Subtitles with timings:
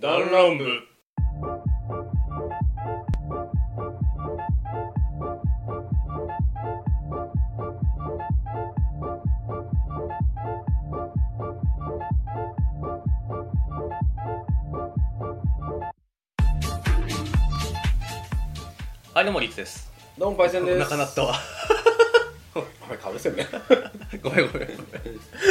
[0.00, 0.64] ダンランブ
[19.12, 19.92] はい、どうも、リツです。
[20.16, 21.34] どうもパイセンですお腹鳴ったわ。
[21.34, 23.46] はいかぶせんね
[24.22, 24.78] ごめんごめんごめん。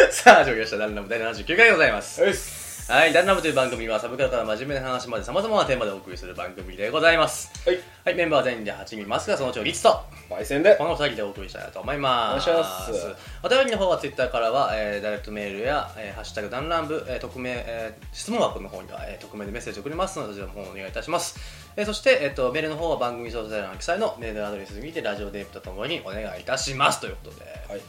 [0.09, 0.77] さあ、始まりました。
[0.77, 2.23] ダンラム第79回でございます。
[2.23, 7.49] よっすはい、ダンラムという番組はサブカルから真面目な話まで様々なテーマでお送りする番組でございます。
[7.65, 7.79] はい。
[8.03, 10.75] はい、メンバーは全員で8人いますが、そのうちのリツと、パイセンで。
[10.75, 12.49] この2人でお送りしたいなと思います。
[12.49, 13.15] お願いします。
[13.43, 21.39] お便りの方は Twitter からは、えーダイレクトメールや、えーハッシュタグダンランブ、えー匿名、えー質問箱の方には、えー匿名でメッセージを送りますので、そちらの方お願いいたします。
[21.77, 27.81] えーそして、えー、とメールの方は番組詳細欄記載のメールアドレスにてラジオデープとともにお願いいたしますということで、はい。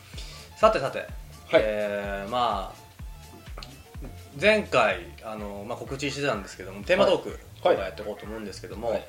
[0.57, 1.09] さてさて、はい。
[1.57, 2.82] えーまあ
[4.41, 7.77] 前回あの、まあ、告知してたんですけどもテーマトークはい。
[7.77, 9.07] をやっていこうと思うんですけども、はい。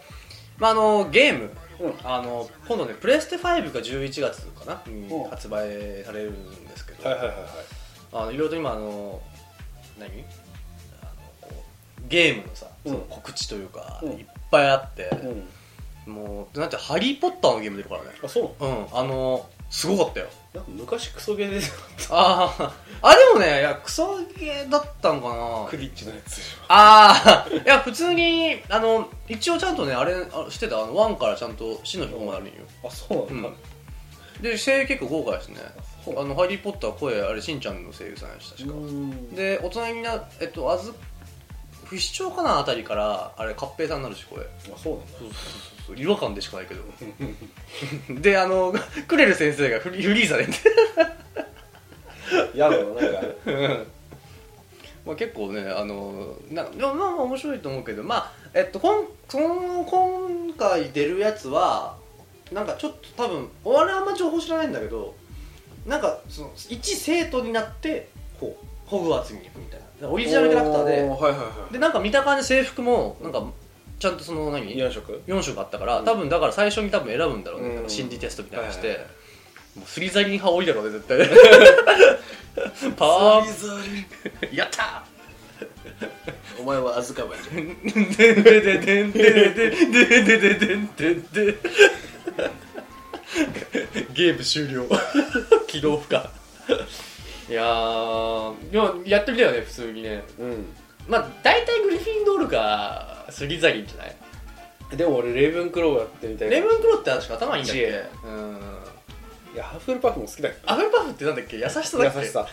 [0.60, 1.50] まあ、あのゲーム、
[1.80, 1.94] うん。
[2.04, 5.30] あの今度ねプレステ5が11月かなにうん。
[5.30, 7.38] 発売されるんですけど、はいはいはい
[8.16, 9.22] あのいろいろと今あの
[10.00, 10.10] 何？
[10.10, 12.92] あのこうゲームのさ、うん。
[12.92, 14.12] その告知というか、うん。
[14.12, 15.10] いっぱいあって、
[16.06, 18.10] もうなんてハリー・ポッターのゲーム出るからね。
[18.24, 18.86] あそううん。
[18.92, 21.60] あのすごかったよなんか昔クソゲーで
[22.12, 25.30] あああでもねいやクソゲーだったのか
[25.64, 25.68] な。
[25.68, 30.78] クリッチのやつでしああいや普通にあの一応ちゃんとねあれあしてた？
[30.78, 32.54] あの1からちゃんと死の日まであるんよ。
[32.84, 33.50] ょあそうなんだ、
[34.42, 35.58] で声優結構豪華ですね。
[36.06, 38.76] あのハリー・ポッター声あれしんちゃんの声優さんやし確か。
[38.76, 39.34] ん。
[39.34, 40.94] で大人になえっとあず
[41.94, 45.12] 不死鳥かなあたりからあれ合併さんになるし声あそうなんだ。
[45.20, 45.32] そうそうそう
[45.88, 45.98] そう。
[45.98, 46.82] 違和感でしかないけど。
[48.22, 48.74] であの
[49.08, 50.48] クレル先生がフリフリーザで
[52.56, 53.86] やだななんか。
[55.06, 61.98] まあ結構ねあのなまあまあ面白いと思うけどまあえっとこんその今回出るやつは
[62.52, 65.14] なんかちょっと多分俺はあんま情報知らないんだけど
[65.86, 73.46] なんかその一生徒になってほホグワーツに行くみたいなオリジナルキャラクターでおはいはいはでなんか見た感じ制服もなんか
[74.00, 74.74] ちゃんとその何？
[74.74, 76.06] い4色？4色あったから、うん。
[76.06, 77.90] 多分だから最初に多分選ぶんだろうね、うん。
[77.90, 79.08] 心理テストみたいなのして、はいはい
[79.76, 81.18] もうスリザリン派多いだろうね絶対。
[82.96, 83.82] パワーザ
[84.52, 85.04] リやった
[86.60, 87.56] お前はアズカバンじゃん。
[87.58, 91.58] ーでんでででんでででででででんでで。
[94.14, 94.88] ゲーム終了。
[95.66, 96.30] 起動不可
[97.50, 100.24] いやーでもやってみたよね普通にね。
[100.40, 100.66] うん。
[101.08, 104.16] まあ大体グリフィンドールかスリザリンじゃない？
[104.98, 108.04] でも俺レイブンクローやってみたいレブンクロって確か頭いいんだっけ？
[108.26, 108.60] うん。
[109.54, 111.58] いやハッフルパフも好きだけアフルパフってなんだっけ？
[111.58, 112.20] 優しさだっけ？
[112.20, 112.48] 優しさ。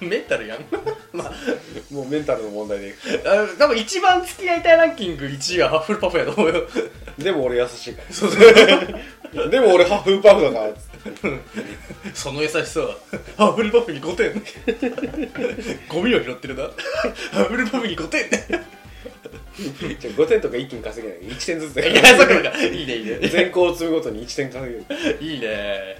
[0.00, 0.58] メンタルやん？
[1.16, 1.32] まあ
[1.94, 2.94] もうメンタルの問題で。
[3.24, 6.62] あ多分一番付き合いたいランキング1位はハッフルパフやと思うよ。
[7.18, 8.02] でも俺優しいか
[9.36, 9.48] ら。
[9.48, 10.93] でも俺ハッフルパフだからっつって
[12.14, 12.96] その優しさは。
[13.36, 14.42] ハッフルパフに5点
[15.88, 16.62] ゴミを拾ってるな。
[16.64, 16.70] ハ
[17.42, 21.22] ッフルパフに5点じゃあ5点とか一気に稼げない。
[21.22, 22.34] 1点ずつでいやそっか
[22.64, 23.28] いいねいいね。
[23.28, 24.84] 全校を積むごとに1点稼げる。
[25.20, 25.96] いいね。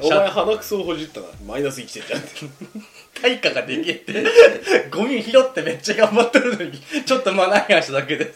[0.00, 2.20] お前鼻くそをほじったなマイナス1点じゃん。
[3.20, 4.24] 対価ができって。
[4.90, 6.72] ゴミ拾ってめっちゃ頑張ってるのに
[7.04, 8.32] ちょっとマナーやしただけで。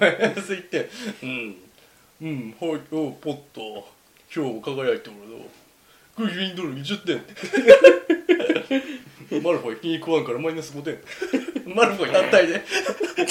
[0.00, 0.88] マイナス1点。
[1.22, 1.56] うん。
[2.22, 2.80] うんはい。
[2.92, 3.93] おポッと
[4.34, 5.36] 今日輝いておるの
[6.16, 7.22] グリフィンドール20点
[9.42, 10.98] マルフォイ気に食わんからマイナス5点
[11.72, 12.62] マルフォイ単体で。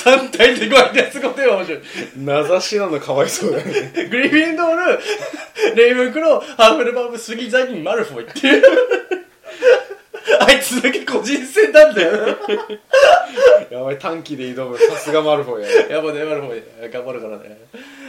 [0.04, 1.82] 単体でマイナス5点は面白い。
[2.18, 4.08] 名指しなのかわいそうだよね。
[4.10, 5.00] グリフィンドール
[5.76, 8.64] レイブンクローハーフルパブスギザギンマルフォイっていう。
[10.40, 12.38] あいつだけ個人戦なんだよ。
[13.70, 14.78] やばい短期で挑む。
[14.78, 16.92] さすがマルフォイややばいね、マルフォイ。
[16.92, 17.58] 頑張るからね。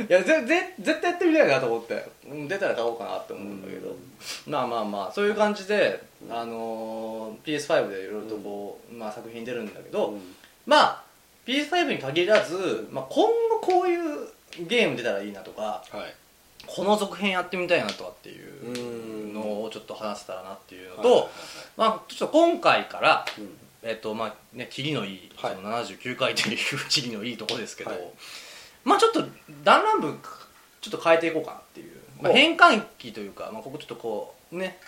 [0.08, 2.06] いや、ぜ、ぜ、絶対やってみたいなと思って。
[2.28, 3.94] うん出たら買おうかなって思うんだけど。
[4.46, 10.14] まあまあまあ、そういう感じで、あのー PS5 でいろいろとこう、まあ作品出るんだけど、
[10.66, 11.04] まあ、
[11.46, 13.26] PS5 に限らず、まあ今
[13.60, 14.28] 後こういう
[14.66, 16.14] ゲーム出たらいいなとか、はい。
[16.66, 21.30] この続編やってみたいなとかっていううんのをちょっと話せたらなっていうのと、
[21.76, 23.50] まあちょっと今回から、うん。
[23.86, 25.54] えっとまあね、切りのいい、はい。
[25.54, 26.58] その79回という
[26.88, 28.00] 切りのいいとこですけど、はい
[28.84, 29.24] まあちょっと
[29.64, 30.18] 弾丸部
[30.80, 32.34] ちょっと変えていこうかなっていう、まあ、お。
[32.34, 34.78] 変換期というか、まあ、ここちょっとこうね。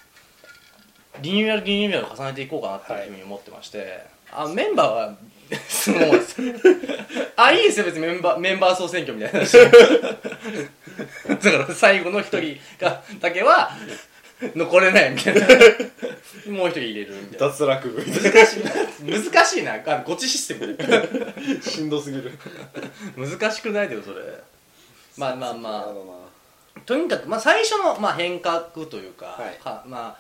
[1.23, 5.17] リニューアルリニューアルを重ねていこうかなっていうふうに思ってまして、あメンバーは
[5.69, 5.99] その
[7.37, 9.57] あいいですよ別にメンバーメンバー総選挙みたいな話。
[11.43, 13.71] だから最後の一人がだけは
[14.55, 15.47] 残れないみたいな。
[16.53, 17.49] もう一人入れるみたいな。
[17.49, 18.05] 脱落部。
[18.05, 19.19] 難しいな。
[19.19, 19.75] 難しいな。
[19.75, 22.33] あゴチシステムで しんどすぎる。
[23.17, 24.23] 難しくないでよそれ。
[25.17, 25.95] まあまあま
[26.77, 26.81] あ。
[26.85, 29.59] とにかく、まあ、最初の、まあ、変革というか、はい。
[29.65, 30.17] はまあ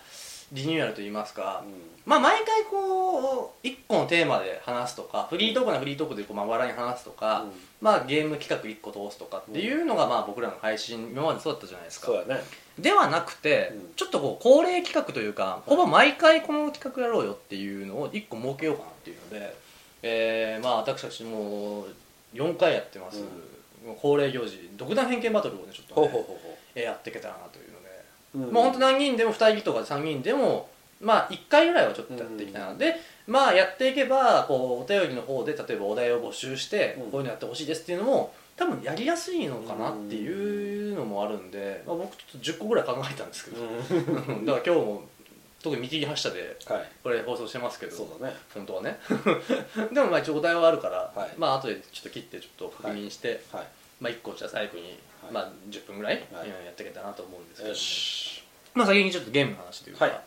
[0.52, 1.74] リニューアルといいますか、うん。
[2.06, 2.95] まあ、毎回こ
[3.36, 3.48] う。
[3.62, 7.52] 一個のテーマで話すとかフリートークならフリートークでこうまあ笑いに話すとか、うん。
[7.80, 12.06] まあ、ゲーム企画一個通すとかっていうのがまあ僕らの配信今までそうだったじゃないですか。
[12.06, 12.42] そうだね。
[12.78, 13.94] ではなくて、うん。
[13.96, 19.56] ちょっとこう恒例企画というか、ほぼ毎回この企画やろうよっていうのを一個設けようかなっていうので、
[20.02, 21.86] えーまあ私たちもう
[22.34, 23.22] 4回やってます、
[24.00, 28.04] 恒例行事独断偏見バトルをねちょっとね、ほうほうほうほえーやっていけたらなというので、
[28.34, 28.52] う、うん。
[28.52, 30.68] もう本当何人でも2人とか3人でも
[31.00, 32.78] まあ1回ぐらいはちょっとやっていきたいな、うん。
[32.78, 32.96] で
[33.26, 37.10] まあやっていけばこうお便りの方で例えばお題を募集して、うん。
[37.10, 44.46] こういうのやってほしいですっていうのも多分やりやすいのかなっていうのもあるんで、まあ、僕ちょっと10個ぐらい考えたんですけど、うん。
[44.46, 45.08] だから今日も
[45.62, 46.90] 特に見切り発車ではい。
[47.02, 48.36] これ放送してますけどそうだね。
[48.54, 48.98] 本当はね。
[49.92, 51.30] でもまあ一応お題はあるから、はい。
[51.36, 53.66] まあ後でちょっと切ってちょっと確認して、はい。
[54.00, 54.84] まあ1個じゃあ最後に、
[55.22, 55.32] はい。
[55.32, 58.42] まあ、10分ぐらい、やっていけたらなと思うんですけどよもし。
[58.74, 60.20] まあ先にちょっとゲームの話というか、はい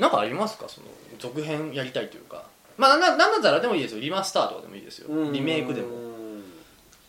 [0.00, 0.68] なんかありますか？
[0.68, 0.86] その
[1.18, 2.44] 続編やりたいというか。
[2.76, 4.00] まあななんだったらでもいいですよ。
[4.00, 5.30] リマスターとかでもいいですよ。
[5.30, 5.88] リメイクでも。
[5.88, 6.10] うん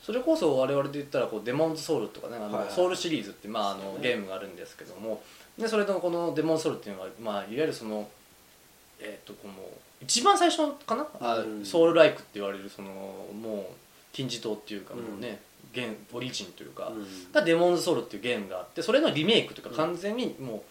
[0.01, 5.21] それこそ我々で言ったらこうデモンズソウルとかねあの、ソウルシリーズって、まあ、あのゲームがあるんですけども。
[5.59, 8.09] でそれとこのデモンズソウルっていうのは、まあ、いわゆるその
[8.99, 9.53] えっ、とこの
[10.01, 11.65] 一番最初かな、あうん。
[11.65, 13.73] ソウルライクって言われるそのもう
[14.11, 15.01] 金字塔っていうかうん。
[15.01, 15.39] もうね、
[15.71, 17.31] 現オリジンというか、うん。
[17.31, 19.75] がデモンズソウルっていうゲームがあってそれのリメイクというかうん。
[19.75, 20.61] 完全にもう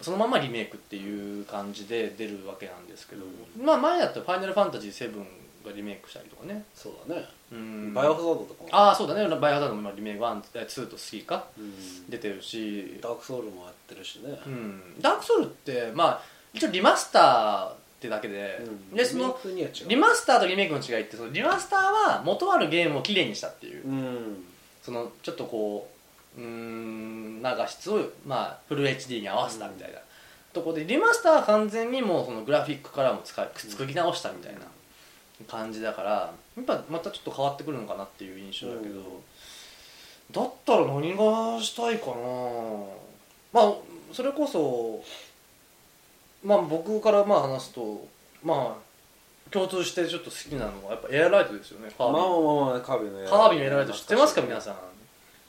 [0.00, 5.24] そのままリメイクっていう感じで出るわけなんですけど、うまあ前だったら「ファイナルファンタジー7」
[5.64, 6.64] がリメイクしたりとかね。
[6.74, 7.28] そうだね。
[7.52, 7.94] うん。
[7.94, 8.68] バイオハザードとかも。
[8.72, 9.28] ああそうだね。
[9.28, 11.46] バイオハザードも今リメイク1 2と3か。
[11.56, 12.10] うん。
[12.10, 14.38] 出てるし、ダークソウルもやってるしね。
[14.46, 16.22] うん、ダークソウルってまあ
[16.52, 18.60] 一応リマスターってだけで、
[18.90, 18.96] うん。
[18.96, 19.38] でその
[19.86, 24.44] リマスターとリメイクの違いってそのリマスターは元あるゲームをきれいにしたっていう、うん。
[24.82, 25.92] そのちょっとこう
[26.36, 29.98] うーんなんか質を、まあ、フル HD に合わせたみたいな、
[30.52, 34.60] ところでリマスターは完全にもうそのグラフィックからも使い作り直したみたいな
[35.48, 39.04] 感じだからやっぱまたちょっと変わってくるのかなっていう印象だけど、うん。
[40.30, 42.12] だったら何がしたいかな。
[43.52, 43.74] まあ
[44.12, 45.02] それこそ
[46.44, 48.06] まあ僕からまあ話すと
[48.44, 52.18] まあ共通してちょっと好きなのはやっぱエアライトですよねカービィ。
[52.18, 54.74] まあまあまあまあカービィのカービィのエライト知ってますか皆んさん？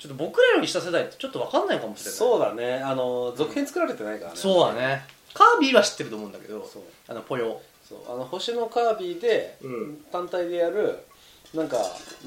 [0.03, 2.17] ちょっと僕らより下世代ってちょっと分かんないかもしれない。
[2.17, 2.75] そうだね。
[2.75, 4.37] あの続編作られてないからね。
[4.37, 5.05] そうだね。
[5.33, 6.83] カービィは知ってると思うんだけどそう。
[7.07, 7.99] あのポヨそう。
[8.13, 9.97] あの星のカービィでうん。
[10.11, 10.99] 単体でやる
[11.53, 11.77] なんか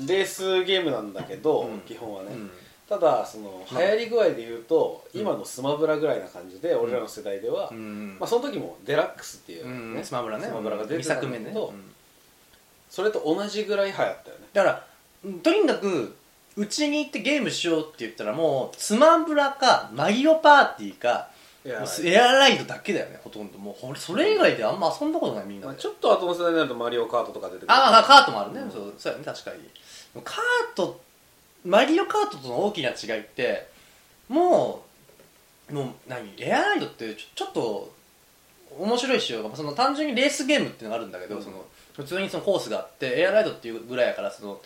[0.06, 1.81] レースゲームなんだけど、うん。
[1.81, 2.50] 基本はね、うん。
[2.88, 8.17] ただその流行り具合で言うと、今のスマブラぐらいな感じで、俺らの世代では、うん。
[8.19, 9.94] まあ、その時もデラックスっていう、うん。
[9.96, 10.46] ねスマブラね。
[10.46, 11.44] スマブラが出2てたん作目ね。
[11.44, 11.84] だけど、うん。
[12.88, 14.46] それと同じぐらい流行ったよね。
[14.55, 14.87] だから
[15.26, 16.17] うんとにかく
[16.56, 21.28] うちに行ってゲームしようって言ったらもうスマブラかマリオパーティーか
[22.02, 23.58] エアライドだけだよねほとんど。
[23.58, 25.62] もうそれ以外であんま遊んだことないみんな。
[25.62, 27.72] でまあ、ちょっと後の世代になるとマリオカートとか出てくる。
[27.72, 29.24] ああカートもあるね、うんそうそうやね。
[29.24, 30.22] 確かに。
[30.22, 30.36] カー
[30.74, 31.00] ト
[31.64, 33.68] マリオカートとの大きな違いって
[34.28, 34.84] も
[35.68, 36.32] うもう何？
[36.38, 37.92] エアライドってちょちょっと
[38.78, 41.42] 面白い仕様がまあその単純にレースゲームっていうのがあるんだけど、うん。
[41.42, 41.64] その
[41.94, 44.60] 普通にそのコースがあってエアライドっていうぐらいやからその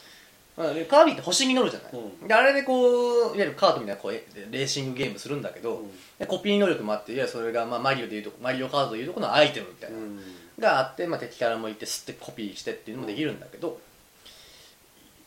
[0.61, 2.29] まあカービィって星に乗るじゃない、うん。
[2.29, 5.91] であれでこういわゆるカートみたいなこうえレーシングゲームするんだけど、うん。
[6.19, 10.21] でコピー能力もあっていわゆるそれがまあマリオでいうとマリオカートでいうとこのアイテムみたいな、うん。
[10.59, 13.81] があって、まあ、敵からもいて吸ってコピーしてっていうのもできるんだけど、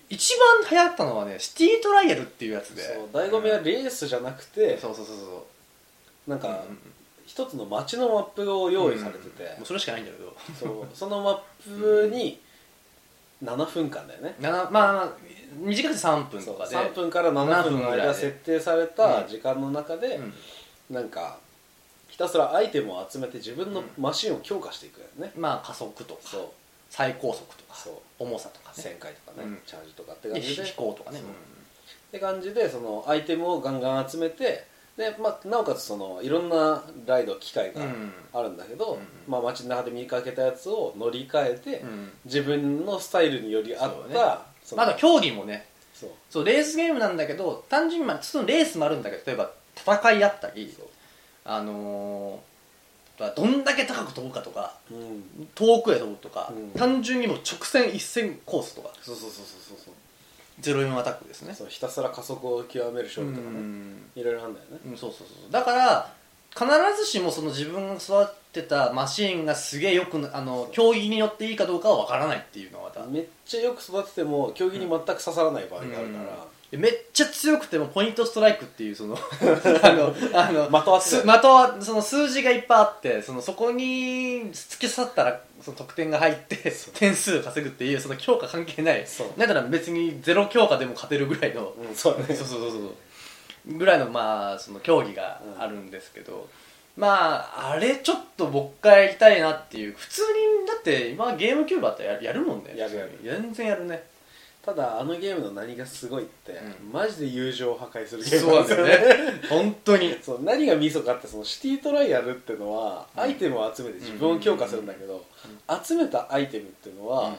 [0.09, 2.83] 一番流行ったのはねシティトライアルっていうやつで。
[2.83, 5.47] そう醍醐味はレースじゃなくて、そうそうそうそ
[6.27, 6.29] う。
[6.29, 6.77] なんか、うん
[7.25, 10.35] 一つの街のマップを用意されてて、もうそれしかないんだけど。
[10.59, 10.95] そう。
[10.95, 12.39] そのマップに
[13.43, 15.09] 7分間だよね、まあ
[15.55, 16.75] 短くて3分とかで。
[16.75, 20.33] 3分から7分の間7分ぐらいで設定された時間の中で、うん。
[20.95, 21.37] なんか
[22.07, 26.21] ひたすらアイテムを集めて自分のマシンを強化していくよね、まあ加速とか
[26.89, 27.75] 最高速とか
[28.19, 28.83] 重さとかね。
[28.83, 29.59] 旋回とかね、うん。
[29.65, 30.63] チャージとかってで感じで。
[30.63, 31.19] 飛行とかね。
[31.19, 38.13] って感じでそのアイテムをガンガン集めてで、まあ、なおかつそのいろんなライド機械がうん。
[38.31, 39.31] あるんだけど、うん。
[39.31, 42.11] まあ、街の中で見かけたやつを乗り換えて、うん。
[42.25, 45.65] 自分のスタイルにより合ったそのまだ競技もね。
[45.93, 46.09] そう。
[46.29, 50.75] そうレースゲームなんだけど単純にまあそのレースもあるんだけど例えば戦いあったり
[51.45, 55.47] あのーどんだけ高く飛ぶかとかうん。
[55.55, 56.71] 遠くへ飛ぶとか、うん。
[56.71, 58.89] 単純にもう直線一線コースとか。
[59.01, 59.93] そうそうそうそうそう
[60.61, 61.53] 04アタックですね。
[61.53, 64.11] そうひたすら加速を極める勝負とかね、うん。
[64.15, 64.79] いろいろあるんだよね。
[64.85, 66.13] うんそうそうそうだから
[66.55, 66.67] 必
[66.97, 73.05] ずしもその自分が育てたマシーンがすげえよくなあの競技によっていいかどうかは分からないっていうのはまた。
[73.07, 76.45] めっちゃよく育てても競技に全く刺さらない場合があるから、
[76.77, 79.17] めっちゃ強くてもポイントストライクっていうその
[79.83, 81.03] あのあの的当て。
[81.05, 89.05] す的はその数字がいっぱいあってそのそこに突き刺さったらその得点が入って点数を稼ぐっていうその強化関係ない。
[89.07, 89.27] そう。
[89.39, 92.35] だから別にゼロ強化でも勝てるぐらいの、うんそうだね。
[92.35, 93.77] そうそうそうそう。
[93.77, 96.49] ぐらいのまあその競技があるんですけど、
[96.97, 100.21] まああれちょっともう一回やりたいなっていう普通
[100.61, 102.73] にだって今ゲームキューブあったらやるやるもんね。
[102.75, 103.19] やるやる。
[103.23, 104.03] 全然やるね
[104.65, 106.91] ただあのゲームの何がすごいって、うん。
[106.93, 109.41] マジで友情を破壊するゲームそうなんだよね。
[109.49, 110.15] 本当に。
[110.21, 115.25] そう何がミソかってそのシティトライアルっていうのはアイテムを集めて自分を強化するんだけど、
[115.83, 117.35] 集めたアイテムっていうのは、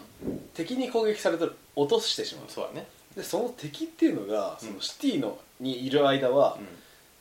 [0.53, 2.45] 敵に攻撃されたら落としてしまう。
[2.51, 2.87] そうだね。
[3.17, 4.75] でその敵っていうのがそうん。
[4.75, 6.67] のシティのにいる間は、うん。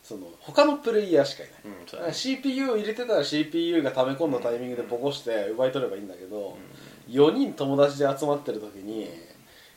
[0.04, 2.00] その他のプレイヤーしかいない、うんそうだね。
[2.00, 6.58] だから CPU を入れてたら CPU が溜め込んだタイミングでボコして奪い取ればいいんだけど、
[7.10, 9.10] 4人友達で集まってる時に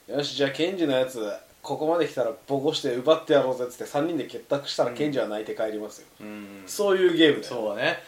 [0.09, 1.21] よしじゃあケンジのやつ
[1.63, 6.63] ここまで来たらボコして奪ってやろうぜっつって3人で結託したらケンジは泣いて帰りますよ、うん。
[6.65, 7.55] そういうゲームだよ。
[7.55, 7.99] そうだね。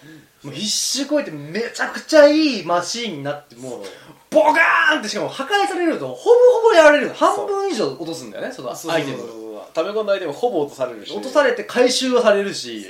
[0.44, 3.82] もう必死こいてめちゃくちゃいいマシーンになってもう
[4.30, 7.08] ボカーンってしかも破壊されるとほぼほぼやられる。
[7.08, 9.60] 半分以上落とすんだよねそのアイテムそうそうそう。
[9.74, 11.12] 溜め込んだアイテムほぼ落とされるし。
[11.12, 12.86] 落とされて回収はされるし。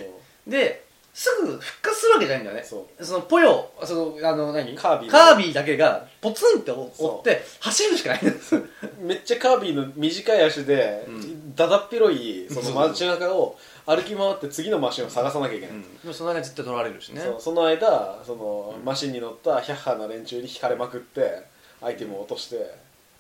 [0.47, 0.85] で
[1.19, 2.63] すぐ復活するわけじゃないんだよね。
[2.63, 4.73] そのポヨそのあの何？
[4.77, 8.55] カービィカービィだけがポツンって追って走るしかないんです
[9.03, 11.57] めっちゃカービィの短い足で、うん。
[11.57, 17.21] だだっ広いその街中を歩き回って次のマシンを探さなきゃいけない、でもその間絶対取られるしね。
[17.41, 21.43] その間その、マシンに乗ったヒャッハーな連中に引かれまくって
[21.83, 22.75] アイテムを落として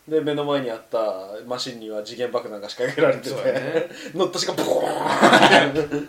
[0.08, 0.98] で目の前にあった
[1.46, 3.88] マシンには次元爆弾が仕掛けられてて、そうだね。
[4.14, 6.08] 乗ったしかボーン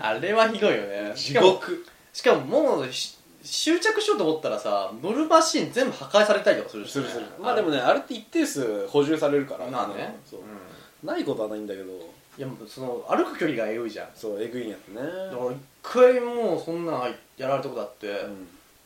[0.00, 1.12] あれはひどいよね。
[1.14, 1.84] 地獄。
[2.12, 7.26] しかももうし執着しようと思ったらさ乗るマシン全部破壊されたりとかするし、するする。
[7.40, 10.18] まあでもねあれって一定数補充されるからまあね。
[10.28, 10.40] そう。
[10.40, 11.08] うん。
[11.08, 11.92] ないことはないんだけど。
[12.38, 14.08] いやもうその歩く距離がエグいじゃん。
[14.14, 15.00] そうえぐいんやってね。
[15.00, 18.08] だから一回もうそんなんやられたことあって、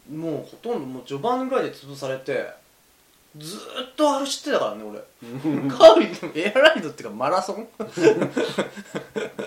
[0.09, 0.21] うん。
[0.21, 2.60] もうほとんどもう序盤ぐらいで潰されて
[3.37, 3.59] ずー
[3.93, 4.99] っと歩ってたからね俺。
[5.69, 7.69] カービィエアライドっていうかマラソン？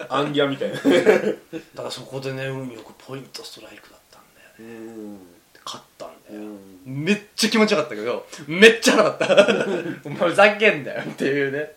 [0.10, 0.76] アンギャみたいな。
[0.76, 4.86] だからそこでね運よくポイントストライクだったんだよね。
[4.88, 5.20] うん。
[5.66, 7.04] 勝ったんだよ、うん。
[7.04, 9.68] めっちゃ気持ちよかったけどめっちゃ荒かった。
[10.06, 11.72] お前ふざけんなよっていうね。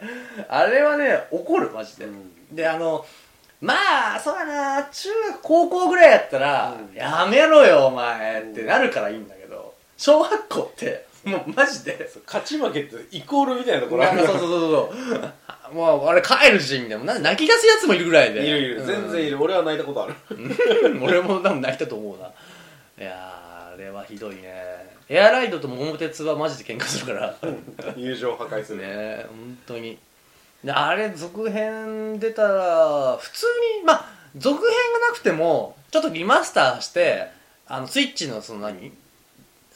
[0.49, 2.31] あれはね怒るマジで、うん。
[2.55, 3.05] であの
[3.61, 3.75] ま
[4.17, 6.95] あそうだな中学高校ぐらいやったら、うん。
[6.95, 12.09] やめろよお前ってなるからいいんだけど小学校って もうマジで？
[12.25, 14.93] 勝ち負けってイコールみたいなところあるそうそうそうそ
[15.71, 15.75] う。
[15.75, 18.47] もうあれ帰るしみたいななん泣き出すやつもいるぐらいで。
[18.47, 18.85] いるいる。
[18.85, 19.31] 全然いる。
[19.33, 20.15] る俺は泣いたことある。
[21.03, 22.29] 俺も多分泣いたと思うな。
[22.99, 24.97] いやーあれはひどいね。
[25.09, 27.35] エアライドと桃鉄はマジで喧嘩するから。
[27.97, 28.79] 友情を破壊する。
[28.83, 29.99] ね本当に。
[30.63, 33.47] であれ続編出たら普通
[33.81, 37.29] にまあ続編がなくてもちょっとリマスターして
[37.69, 38.93] あのスイッチのその何？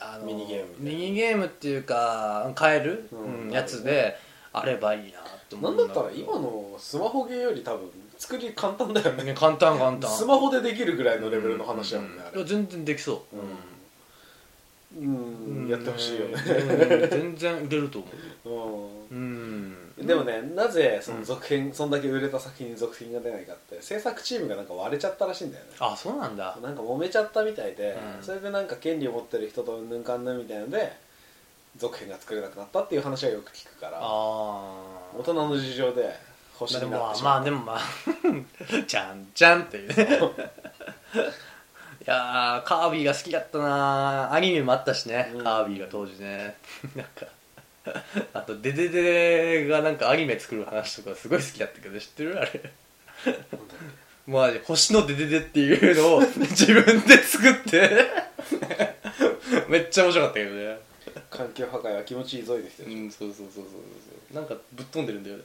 [0.01, 3.45] あのミニゲームミニゲームっていうか買える、うん。
[3.45, 4.17] うんやつで
[4.53, 5.87] あればいいなって思なだう。
[5.87, 9.25] んんだったら今のスマホゲーより多分作り簡単だよね。
[9.25, 10.11] ね簡単簡単。
[10.11, 12.17] スマホでできるぐらいのレベルの話だもん。
[12.17, 13.37] ねあ全然できそう。
[15.01, 15.09] う
[15.65, 15.69] ん。
[15.69, 16.35] やってほしいよね。
[16.35, 17.11] うん。
[17.11, 18.09] 全然売れると思
[18.45, 19.15] う。
[19.15, 19.77] ううんん
[20.07, 25.71] でもねなぜその続編そんだけ売れた作品に続編が出ないかって制作チームがなんか割れちゃったらしいんだよね。
[25.79, 26.57] あそうなんだ。
[26.63, 28.23] なんか揉めちゃったみたいで、うん。
[28.23, 30.93] それでなんか権利を持ってる人とうんぬんかんぬんみたいので
[31.77, 34.05] 続編が作れなくなったっていう話はよく聞くからあ
[35.17, 36.17] 大人の事情で
[36.55, 39.95] 星まあでもまってしまう、まあでもまあ ちゃんちゃんっていうね。
[42.01, 45.45] いやーカービィが好きだったなアニメもあったしね、うん。
[45.45, 46.57] カービィが当時ね。
[46.97, 47.27] なんか
[48.33, 52.73] あとデデデがなんかアニメ作る話とかすごい好きだったけど知ってるあれ。
[54.27, 58.07] まあ星のデデデっていうのを自分で作って。
[59.69, 60.79] めっちゃ面白かったけどね。
[61.31, 64.35] 環境破壊は気持ちいいぞいですよ、うんそうそうそうそうそう。
[64.35, 65.43] なんかぶっ飛んでるんだよね。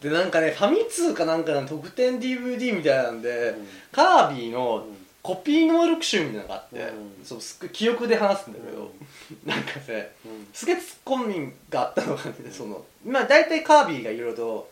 [0.00, 3.68] でなんかねファミ通かなんかの特典 DVD みたいなんで、うん。
[3.92, 7.24] カービィのうんコピー能力集みたいなのがあって、うん。
[7.24, 8.92] そうすっ記憶で話すんだけど、
[9.44, 10.46] なんかねうん。
[10.54, 12.84] すげえツッコミがあったのがね、その。
[13.04, 14.68] まあ大体カービィがいろいろと、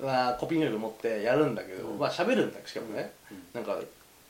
[0.00, 0.06] うん。
[0.06, 1.98] まあ、コピー能力持ってやるんだけど、うん。
[1.98, 3.42] まあ喋るんだしかもね、うん。
[3.52, 3.78] なんか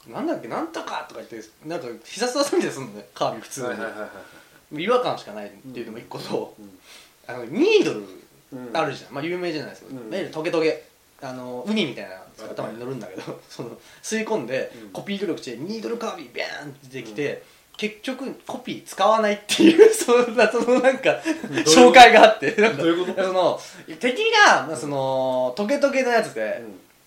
[0.08, 6.78] なんだっけなんとかとか言ってなんか必殺技みたいにするのねカービィ普通に、はいはいはいはい違和感しかないっていうのも一個と、うん。
[7.26, 8.04] あのニードル
[8.52, 8.70] うん。
[8.72, 10.10] あるじゃん、まあ有名じゃないですか、うん。
[10.10, 10.88] ねトゲトゲ。
[11.20, 13.70] あのウニみたいな頭に乗るんだけど その
[14.02, 14.90] 吸い込んで、うん。
[14.90, 17.42] コピー努力してニードルカービィビャーンって出てきて、
[17.78, 21.20] 結局コピー使わないっていう その謎のなんか
[21.64, 23.24] 紹介があってなんかどういうこと？
[23.24, 23.60] その
[24.00, 26.60] 敵が、まあ、そのトゲトゲのやつで,、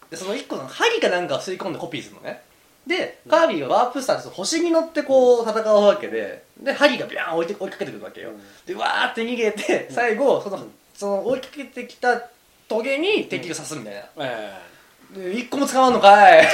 [0.10, 2.42] でその1個の針かなんかを吸い込んでコピーするのね。
[2.88, 8.42] でカービィはワープスターってその星に乗ってこう戦うわけでで針がビャーン追いて追いかけてくるわけよ、うん。
[8.66, 12.30] でわーって逃げて最後そのその追いかけてきた
[12.70, 14.71] トゲに敵が刺すみたいな、えで
[15.15, 16.44] 一個も使わんのかい。
[16.44, 16.48] っ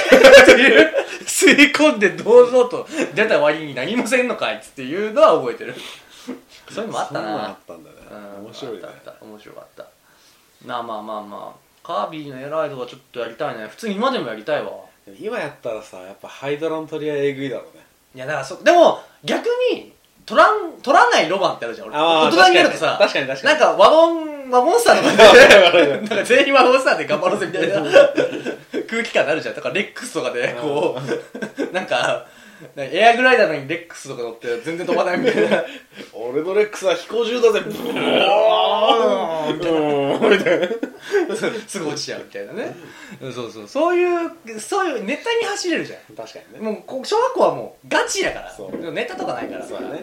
[0.46, 0.92] ていう
[1.24, 4.56] 吸い込んで堂々と出た割に何もせんのかい。
[4.56, 5.74] っつっていうのは覚えてる。
[6.70, 7.20] そういうのもあったな。
[7.22, 7.96] のあなったんだね。
[8.10, 8.82] うん面白いね。
[8.84, 9.24] あったあった。
[9.24, 9.86] 面白かった。
[10.66, 11.68] まあまあまあまあ。
[11.86, 13.66] カービィのエライドはちょっとやりたいね。
[13.68, 14.72] 普通に今でもやりたいわ。
[15.18, 17.82] 今やったらさやっぱハイドラの取り合いえぐいだろうね。
[18.14, 19.92] いやだからそでも逆に
[20.26, 21.88] 取らん取らないロマンってあるじゃん。
[21.88, 21.96] 俺。
[21.96, 23.58] 大人になるとさ確かに確かに。
[23.58, 27.82] なんかワゴンワゴンスターとか なんか全員ワゴンスターで頑張ろうぜみたいな。
[28.88, 29.54] 空気感になるじゃん。
[29.54, 31.72] だからレックスとかでこう。
[31.74, 32.26] なんか
[32.76, 35.64] エアグライダーなのにレックスとか乗って全然飛ばないみたいな。
[36.12, 37.60] 俺のレックスは飛行中だぜ。
[37.60, 37.78] ブー
[40.30, 40.68] みたいな。
[41.68, 42.74] すぐ落ちちゃうみたいなね。
[43.32, 43.68] そうそう。
[43.68, 46.16] そういうそういうネタに走れるじゃん。
[46.16, 46.70] 確かにね。
[46.70, 48.52] もうこ小学校はもうガチやから。
[48.90, 49.64] ネタとかないから。
[49.64, 50.00] そうだね。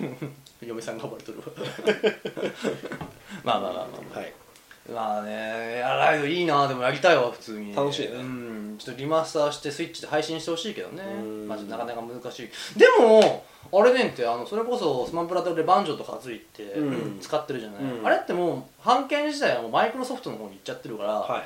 [0.00, 1.44] うん嫁さん頑張れとるわ。
[3.44, 4.32] まあまあまあまあはい。
[4.92, 7.74] まあねエアライドいいなでもやりたいわ普通に。
[7.74, 8.14] 楽しいね。
[8.14, 8.76] うん。
[8.78, 11.02] ちょっとリマスターしてスイッチで配信してほしいけどね。
[11.02, 11.48] うん。
[11.48, 12.78] まあなかなか難しい。
[12.78, 17.20] でもあれねんってあのそれこそスマブラでバンジョーとかついてうん。
[17.20, 18.06] 使ってるじゃない、うん。
[18.06, 21.42] あれってもう版権自体はもうマイクロソフトの方に行っちゃってるから、はい。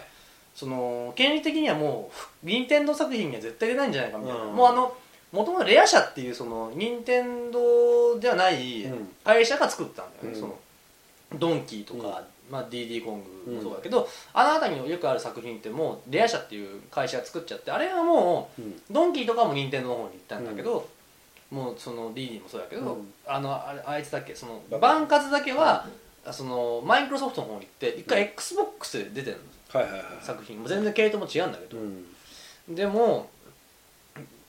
[0.54, 2.10] その権利的にはも
[2.42, 4.54] う任天堂作品には絶対出ないんじゃないかみたいな、うん。
[4.54, 4.96] もうあの
[5.34, 9.08] もともとレア社っていうその任天堂ではないうん。
[9.24, 10.40] 会社が作ったんだよね、うん。
[10.40, 10.58] その
[11.38, 18.64] ドンキーとか、まあ、DD コングもそうだけど、あの辺りによくある作品ってもうレア社っていう会社が作っちゃってあれはもうん。
[18.66, 20.88] うドンキーとかも任天堂の方に行ったんだけど、
[21.50, 23.12] もうその DD もそうだけど、うん。
[23.26, 25.88] あのあれあいつだっけそのバカ番数だけは、
[26.30, 29.38] そのマイクロソフトの方に行って一回 XBOX で出てる
[29.72, 29.80] の。
[29.80, 30.62] はいはいはい作品。
[30.62, 32.74] も全然系統も違うんだけど、うん。
[32.74, 33.28] でも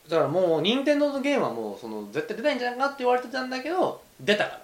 [0.10, 4.62] だからもう任天堂のゲームはもうその絶対出ないんじゃないかって言われてたんだけど出たから。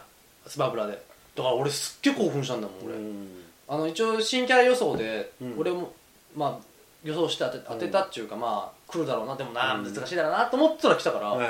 [0.48, 0.94] スマブラで。
[1.36, 3.28] だから俺すっげえ興奮したんだもん俺、うん。
[3.68, 5.56] あの一応新キャラ予想で、うん。
[5.58, 5.94] 俺も
[6.36, 6.66] まあ
[7.04, 9.36] 予想して当て当てたっていうか、まあ来るだろうな。
[9.36, 9.84] でもなうん。
[9.84, 11.48] 難しいだろうなと思ってたら来たから、うわ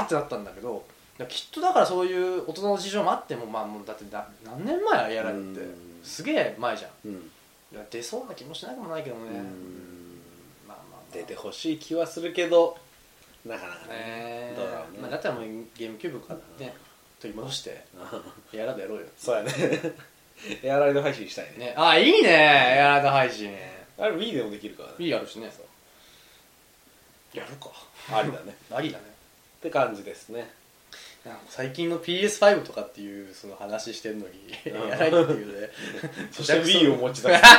[0.00, 0.84] ーってなったんだけど
[1.28, 5.56] きっとだからそういう大人の事情もあってもまあもうだってだ何年前やられてうん。
[6.04, 7.30] すげえ前じゃん。
[7.90, 9.42] 出そうな気もしなくもないけどね、
[11.12, 12.76] 出てほしい気はするけど
[13.44, 14.54] なかなかねね。
[14.56, 14.98] どうだろうね。
[15.00, 15.44] まあ、だったらもう
[15.76, 16.74] ゲームキューブ買ってね。
[17.20, 17.84] 取り戻して。
[18.52, 19.06] やらでやろうよ。
[19.16, 19.52] そうやね。
[20.62, 21.66] エアライド配信したいね。
[21.66, 21.74] ね。
[21.76, 23.54] あいいねエアライド配信。
[23.98, 24.94] あれ Wii でもできるからね。
[24.98, 25.50] Wii あるしね
[27.34, 27.70] やるか。
[28.12, 28.56] ありだね。
[28.72, 29.04] ありだね。
[29.58, 30.50] って感じですね
[31.48, 34.32] 最近の PS5 とかっていうその話してんのに
[34.66, 34.88] うん。
[34.88, 35.68] やらないっていうね。
[36.32, 37.42] そして Wii を持ち出す。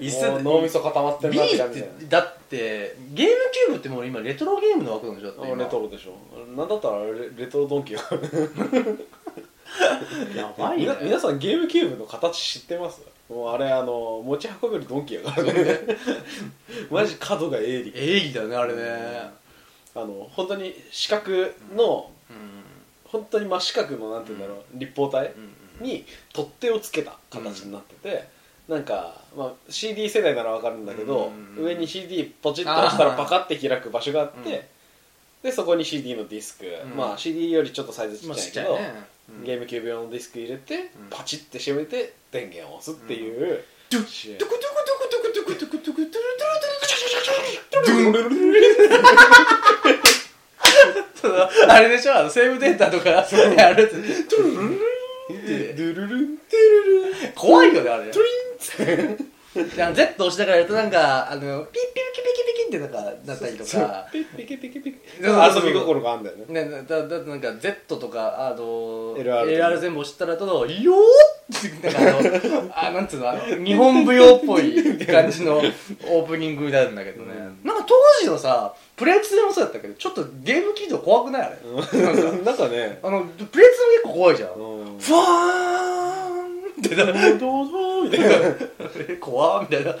[0.00, 6.14] 椅子もう脳みそ固まってるなって感じだってだってゲームキューブってもう今レトロゲームの枠なんでしょレトロでしょ。
[6.56, 7.98] なんだったらレレトロドンキー
[10.36, 10.96] やばいね。
[11.02, 13.02] 皆さんゲームキューブの形知ってます？
[13.28, 15.80] もうあれあの持ち運べるドンキやからね。
[16.90, 17.92] マジ角が鋭利。
[17.94, 19.43] 鋭利だねあれね
[19.94, 21.32] あの本当に四角
[21.74, 22.64] のうん
[23.04, 25.26] 本当に真四角のなんて言うんだろう立方体
[25.80, 28.28] うんに取っ手をつけた形になってて、
[28.68, 34.60] なんか、まあ、CD 世代なら分かるんだけど、うん上に CD ポチッと押したらパカッて開く場所があって、うん
[35.44, 36.96] でそこに CD のディスク、ん。
[36.96, 38.78] まあ CD よりちょっとサイズちっっちゃいけど、
[39.44, 40.88] ゲームキューブ用のディスク入れて、うん。
[41.10, 46.20] パチッて閉めて電源を押すっていう、ドゥ試合トゥクトゥクトゥクトゥクトゥクトゥクトゥクトゥ
[48.28, 48.34] ル
[51.14, 53.22] そのあれでしょあのセーブデータとかや
[53.74, 54.78] るやつトゥルルルルっ
[55.46, 58.28] てドゥルルンテルルン怖いよねあれトゥリ
[58.90, 59.33] ンってで
[59.80, 85.93] あの Z 押しながらやるとなんかあのピッピピキピキピキってなんかなったりとかピッピキピキピキ遊び心があるんだよねね、だだなんか Z とかあの LR LR 全部押したらと「よー!」ってなんかあのあなんつうのあの日本舞踊っぽい感じのオープニングになるんだけどね、なんか当時のさプレイツでもそうだったけどちょっとゲーム機動怖くないあれなんかなんかねあのプレイツも結構怖いじゃん、うんふわーん
[86.86, 87.38] ってな。
[87.38, 88.26] どうぞみたいな。
[89.08, 89.94] え怖っみたいな。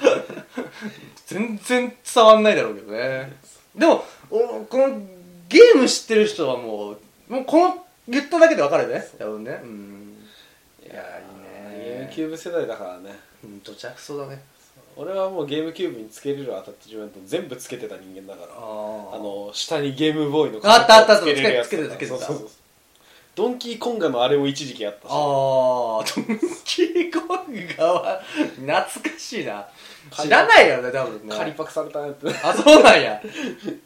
[1.26, 3.32] 全然伝わんないだろうけどね。
[3.74, 5.00] でもおこの
[5.48, 9.08] ゲーム知ってる人はもうもうこの言っただけで分かるね。
[9.18, 9.60] 多分ね。
[9.62, 10.16] うん。
[10.84, 10.98] いやいい
[11.72, 11.84] ね。
[11.84, 13.18] ゲームキューブ世代だからね。
[13.44, 14.42] うんどちゃくそだね。
[14.96, 18.52] 俺はもうゲームキューブにつけれるアタッチメント全部つけてた人間だから。
[18.54, 21.22] ああの下にゲームボーイのあったあったあった。
[21.22, 22.18] つけれるやつつけてたつけてた。
[22.18, 22.48] そうそうそう
[23.34, 25.10] ドンキーコンガのあれも一時期あったし。
[25.10, 28.22] ああドンキーコングは
[28.56, 29.66] 懐かしいな。
[30.12, 31.34] 知らないよね多分ね。
[31.36, 32.28] 仮パクされたやつ。
[32.44, 33.20] あそうなんや。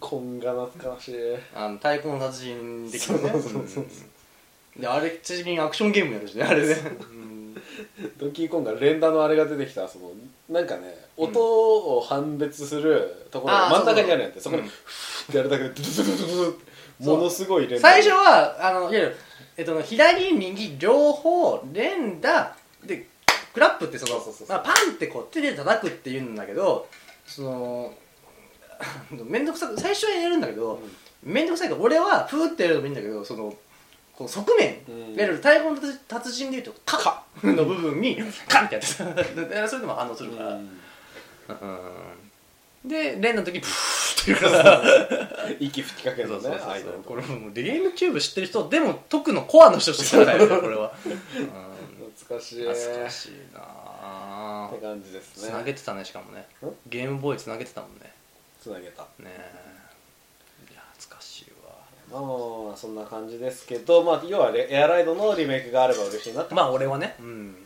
[0.00, 1.14] コンガ懐かしい。
[1.54, 3.30] あの太鼓の達人的なね。
[3.30, 3.86] そうそうそう
[4.78, 6.76] であれちなみにアクションゲームやるしねあれね。
[7.10, 7.54] うん。
[8.18, 10.10] ドンキーコンガ連打のあれが出てきたらその
[10.50, 11.40] なんかね音
[11.96, 14.40] を判別するところが真ん中にあるんやって。
[14.40, 14.68] そこでうん。
[14.68, 16.68] フーってやるだけでドゥドゥドゥドゥドゥ
[17.00, 17.82] ものすごい連打。
[17.82, 19.16] 最初はあのいわゆる、
[19.58, 22.54] えっと、左右両方連打
[22.86, 23.08] で
[23.52, 24.56] クラップってそのそうそうそうそう。
[24.56, 26.88] まあ、パンってこう手で叩くっていうんだけど
[27.26, 27.94] その
[29.24, 30.80] 面倒くさく最初はやるんだけど
[31.24, 33.52] 面倒くさいから俺はフーってやるのもいいんだけどその
[34.14, 35.14] こう側面、うん。
[35.14, 38.16] いわゆる太鼓の達人でいうと「カッ」の部分に
[38.48, 39.04] カンってやってた。
[39.68, 40.80] それでも反応するから、うん。
[41.48, 42.88] うん。
[42.88, 43.70] で連の時にプー
[44.34, 44.52] って言う。
[44.52, 44.82] から
[45.60, 46.48] 息吹きかけるのね。
[46.66, 52.66] アイドルこれもうゲームキューブ知ってる人でも特のコアの人しか知らないよねこれは、懐かしい。
[52.66, 56.46] うん、懐かしいなあって感じですつなねげてたねしかもね。
[56.62, 56.68] ん？
[56.88, 58.12] ゲームボーイつなげてたもんね。
[58.60, 59.02] つなげた。
[59.02, 60.72] ねえ。
[60.72, 61.72] いや懐かしいわ。
[62.10, 66.54] まあまあそんな感じですけどまあ要はレエアライドのリメイクがあれば嬉しいなって。
[66.54, 67.16] まあ俺はね。
[67.20, 67.56] うん。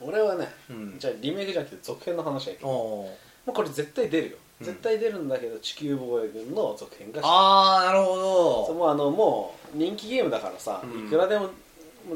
[0.00, 0.96] 俺はねうん。
[0.98, 3.10] じゃあリメイクじゃなくて続編の話やけども
[3.46, 4.36] うこれ絶対出るよ。
[4.36, 8.74] うん絶対出るんだけど地球防衛軍の続編がああなるほど。
[8.74, 11.06] もうあのもう人気ゲームだからさ、うん。
[11.06, 11.50] いくらでも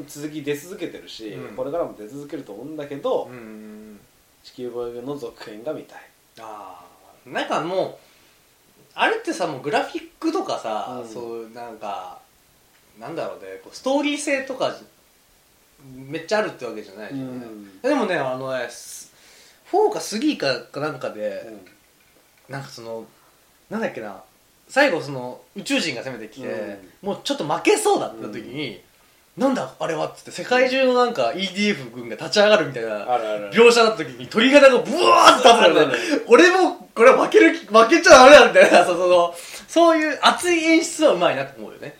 [0.08, 1.56] 続き出続けてるし、うん。
[1.56, 4.00] これからも出続けると思うんだけど、うん。
[4.42, 5.98] 地球防衛軍の続編が見たい。
[6.40, 6.84] あ
[7.26, 7.94] あなんかもう
[8.94, 11.08] あれってさもうグラフィックとかさ、うん。
[11.08, 12.18] そうなんか
[12.98, 14.74] なんだろうねこうストーリー性とか
[15.94, 19.12] めっちゃあるってわけじゃないじゃんでもねあのねす
[19.70, 21.71] 4か3かかなんかで、うん
[22.48, 23.04] なんかその
[23.70, 24.22] なんだっけな
[24.68, 28.80] 最後その宇宙人が攻めてきて、もうちょっと負けそうだった時に、
[29.36, 33.06] なんだあれはっつって世界中のなんか EDF 軍が立ち上がるみたいな
[33.50, 35.94] 描写だった時に鳥肌がブワーって立つからね。
[36.26, 39.34] 俺もこれは負ける負けちゃダメだみたいなそうその
[39.68, 41.96] そういう熱い演出はうまいなと思うよね。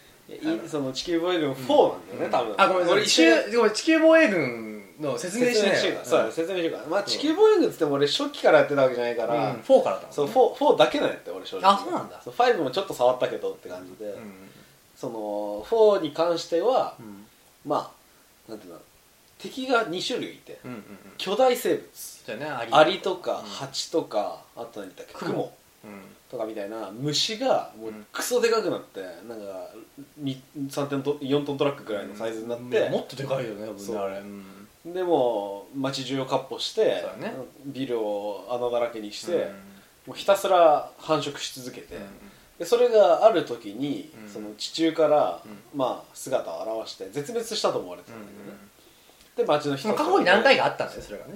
[0.67, 2.55] その地球防衛軍4なんだよね、多分。
[2.57, 4.72] あごめんなさい地球防衛軍
[5.03, 5.93] の説明しないよ。
[5.95, 10.09] うかそうだね説明しようかまあ地球防衛軍っつっても俺初期からやってたわけじゃないか、からら、うん、4からだもんね。
[10.13, 11.71] そう 4, 4だけなんやって俺正直。
[11.71, 12.21] あそうなんだ。
[12.23, 14.33] そう5もちょっと触ったけどって感じで、うん。
[14.97, 17.27] その4に関してはうん。
[17.67, 17.93] ま
[18.49, 18.81] あなんていうの
[19.39, 20.83] 敵が2種類いてうんうんうん。
[21.19, 22.25] 巨大生物。
[22.27, 23.39] じゃあねアリとか。
[23.39, 23.49] うん。
[23.49, 25.53] ハチとかあと何だっけクモ。
[25.85, 25.91] うん。
[26.31, 28.07] とかみたいな虫がもううん。
[28.13, 29.69] クソでかくなってなんか
[30.17, 34.19] に3トンと4トントラックぐらいのサイズになって、もっとでかいよねあれ。
[34.19, 37.35] うんでもう街中をかっ歩してね。
[37.67, 39.41] ビルを穴だらけにして、うん。
[39.41, 39.53] も
[40.09, 42.03] うひたすら繁殖し続けて、うん。
[42.59, 44.29] でそれがある時に、うん。
[44.29, 48.59] その地中から、うまあ、姿を現して絶滅したと思われてたんだけどね、
[49.37, 51.35] で町の人まあ過去に何回かあったんだよそれがね。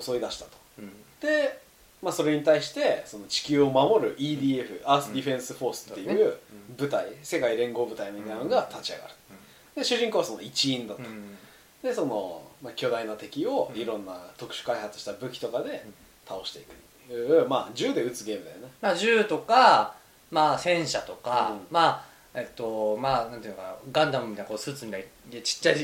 [0.00, 0.50] 襲い出したと。
[0.80, 0.90] うん。
[1.20, 1.60] で、
[2.02, 6.40] まあ、それに対してその地球を守る EDF、アースディフェンスフォースっていそう
[6.76, 9.14] 部隊、世界連合部隊みたいなのが立ち上がる、
[9.76, 11.38] で主人公はその一員だと、うん。
[11.82, 15.84] でその、まあ、巨大な敵をいろんな特殊開発した武器とかで
[16.26, 18.68] 倒していくいう、まあ銃で撃つゲームだよね。
[18.80, 19.94] まあ銃とか
[20.30, 21.60] まあ戦車とかうん。
[21.70, 25.76] まあえっとまあなんていうのかなガンダムみたいなこうスーツみたいなちっちゃい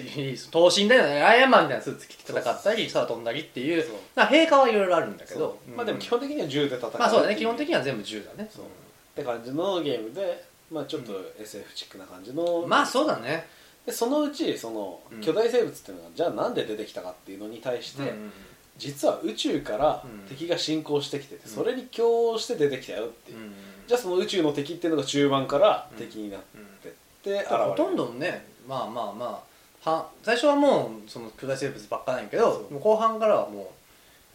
[0.51, 3.93] 等身大のねアイアンマンみたいなスーツ着て戦ったり空飛んだりっていうそう。
[4.17, 5.71] まあ陛下はいろいろあるんだけそどう。
[5.71, 7.37] まあでも基本的には銃で戦うまあそうだね。
[7.37, 8.49] 基本的には全部銃だね。
[8.51, 8.65] そう。
[8.65, 8.69] っ
[9.15, 13.47] て感じのゲームで、まあ、ちょっと SF チックな感じの、まあそうだね
[13.87, 15.21] でそのうちそのうん。
[15.21, 18.33] 巨大生物っていうのがじゃあなんで出てきたかっていうのに対して、うん
[18.79, 20.27] 実は宇宙からうん。
[20.27, 21.51] 敵が侵攻してきてて、うん。
[21.51, 23.53] それに共応して出てきたよっていう、うん
[23.87, 26.41] じゃあその宇宙の敵っていうのが中盤から敵になっ
[26.81, 26.93] てっ
[27.25, 27.65] て現れる。
[27.65, 29.43] ほとんどねまあまあま
[29.85, 33.67] あは最初はもうその巨大生物ばっかなんやけど後半からはもう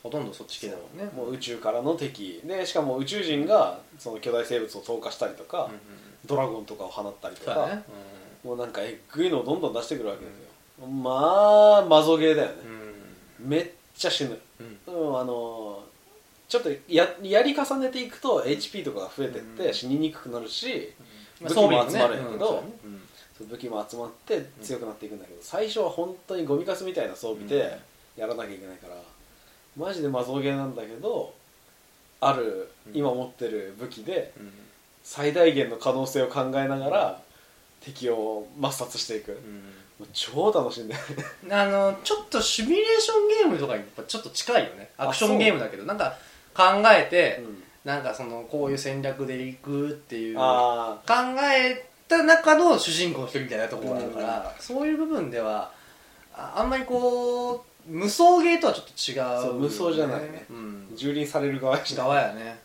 [0.04, 1.10] ほとんどそっち系だもんね。
[1.16, 2.42] もう宇宙からの敵。
[2.44, 5.72] でしかも宇宙人がその巨大生物を投下したりとか、
[6.26, 7.84] ドラゴンとかを放ったりとか、ね
[8.46, 10.36] もうなんかえっぐいのをどんどん出してくるわけです
[10.80, 12.54] よ、まあマゾゲーだよね、
[13.42, 13.50] うん。
[13.50, 14.40] めっちゃ死ぬ。
[14.88, 14.94] うん。
[14.94, 15.84] うんあの
[16.48, 19.74] ちょっとややり重ねていくと HP とかが増えてってうん。
[19.74, 20.94] 死ににくくなるし、
[21.42, 22.64] まあ武器も集まるんやけど
[23.50, 27.80] 武器も集まって強くなっていくんだけど最初は本当にゴミカスみたいな装備で
[28.16, 28.96] やらなきゃいけないから
[29.76, 31.34] マジでマゾゲーなんだけど
[32.22, 32.96] あるうん。
[32.96, 34.52] 今持ってる武器でうん。
[35.04, 37.22] 最大限の可能性を考えながら
[37.86, 39.40] 敵を抹殺していく。
[40.00, 41.02] もう超楽しいんだよ
[41.44, 41.56] ね。
[41.56, 44.90] あのちょっとシミュレーションゲームとかにやっぱちょっと近いよね。
[44.98, 45.84] アクションゲームだけど。
[45.86, 46.18] なんか
[46.54, 47.64] 考えて、うん。
[47.86, 51.00] なんかそのこういう戦略でいくっていう考あ
[51.56, 55.72] えた中の主人公の人みたいなところがあるから、そういう部分では
[56.34, 60.46] ああんまりこう無双ゲーとはちょっと違うよね、そう無双じゃないね。
[60.50, 60.88] うん。
[60.94, 62.60] あ蹂躙される側やしな側やね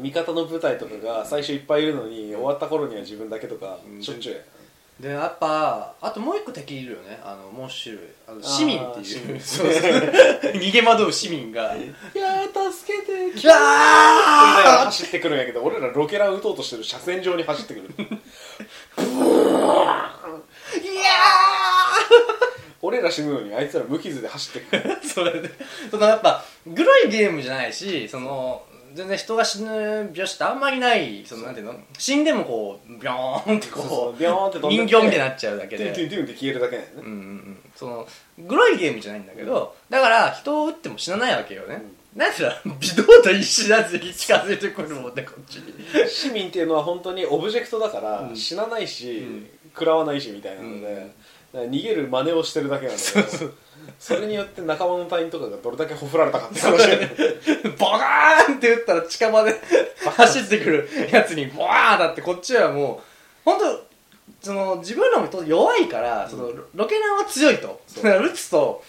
[0.00, 4.02] 味方の部隊とかが最初いっぱいいるのに終わった頃には自分だけとかうん。
[4.02, 4.40] しょっちゅうや。
[5.00, 7.18] でやっぱあともう一個敵いるよね。
[7.24, 8.02] あのもう種類。
[8.28, 9.40] あの市民っていう。
[9.42, 9.92] そうそう。
[10.52, 11.74] 逃げ惑う市民が。
[11.74, 11.78] い
[12.16, 13.32] やー助けて。
[13.36, 13.54] キャー！
[14.84, 17.88] 走ってくるんやけど俺らロケラン撃とうとしてる車線上に走ってくる。
[17.98, 18.02] い
[20.94, 21.00] や
[22.80, 24.82] 俺ら死ぬのにあいつら無傷で走ってくる。
[25.02, 25.50] ーそれで。
[25.90, 28.62] そのやっぱグロいゲームじゃないしその
[28.94, 31.74] 全然人が死ぬ描写ってあんまりないそのなんていうの？
[31.98, 36.96] 死んでもこうビョーンってそうそこうビョーンってう飛んで人形みたいになっちゃうだけトゥントゥでントゥンって消えるだけなんやね。
[36.98, 37.12] うんうんう
[37.50, 37.58] ん。
[37.74, 38.06] その
[38.38, 41.82] グロいゲームじゃないんだけど、だから人を撃っても死なないわけよね、
[42.14, 42.68] なんていう？
[42.68, 45.72] の微動だにしなずに近づいてくるもんねこっちに。
[46.08, 48.36] 市民っていうのは本当にオブジェクトだから、うん。
[48.36, 49.46] 死なないし、うん。
[49.74, 51.12] 食らわないしみたいなので、うん
[51.52, 53.52] 逃げる真似をしてるだけなんだけど
[53.98, 56.72] それによって仲間の隊員とかがどれだけほふられたかって話。
[57.78, 59.54] ボカーンって撃ったら近場で
[60.16, 63.02] 走ってくるやつにボワーンだってこっちはも
[63.46, 63.92] う本当
[64.40, 67.80] その自分らも弱いからそのロロケナンは強いと。
[67.96, 68.82] だから撃つと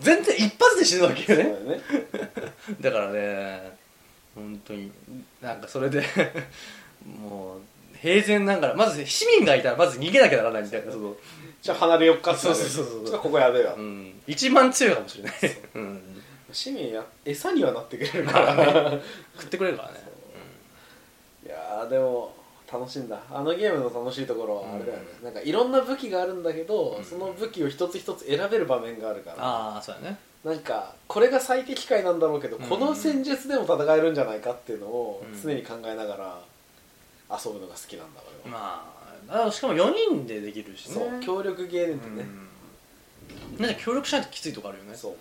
[0.00, 1.44] 全然一発で死ぬわけよね。
[1.44, 1.80] ね。
[2.80, 3.76] だからね
[4.34, 4.92] 本当に
[5.40, 6.04] なんかそれで
[7.04, 7.60] もう
[8.00, 11.16] 平然ながらまず市民がいたらまず逃げなきゃならないみたいなその、
[11.66, 15.34] じゃあ離れよっかってそうそうそうそうちょっとここやべえわ、うん、一番強いかもしれない、
[15.74, 15.78] う。
[15.80, 19.00] ん、市民や餌にはなってくれるから
[19.34, 20.00] 食ってくれるからね。
[21.44, 22.32] いやーでも
[22.72, 23.20] 楽しいんだ。
[23.30, 27.04] あのゲームの楽しいところはあれだよね、なんかいろんな武器があるんだけど、うん。
[27.04, 29.36] その武器を一つ一つ選べる場面があるから。
[29.38, 30.18] ああそうやね。
[30.44, 32.62] なんかこれが最適解なんだろうけど、うん。
[32.64, 35.42] この戦術でも戦えるんじゃないかっていうのをうん。
[35.42, 36.40] 常に考えながら
[37.30, 38.95] 遊ぶのが好きなんだ俺は、まあ
[39.28, 40.94] あしかも4人でできるしね。
[40.94, 42.26] そう協力ゲームってね、
[43.58, 43.62] うん。
[43.66, 44.94] なんか協力しないときついとこあるよね。
[44.94, 45.12] そう。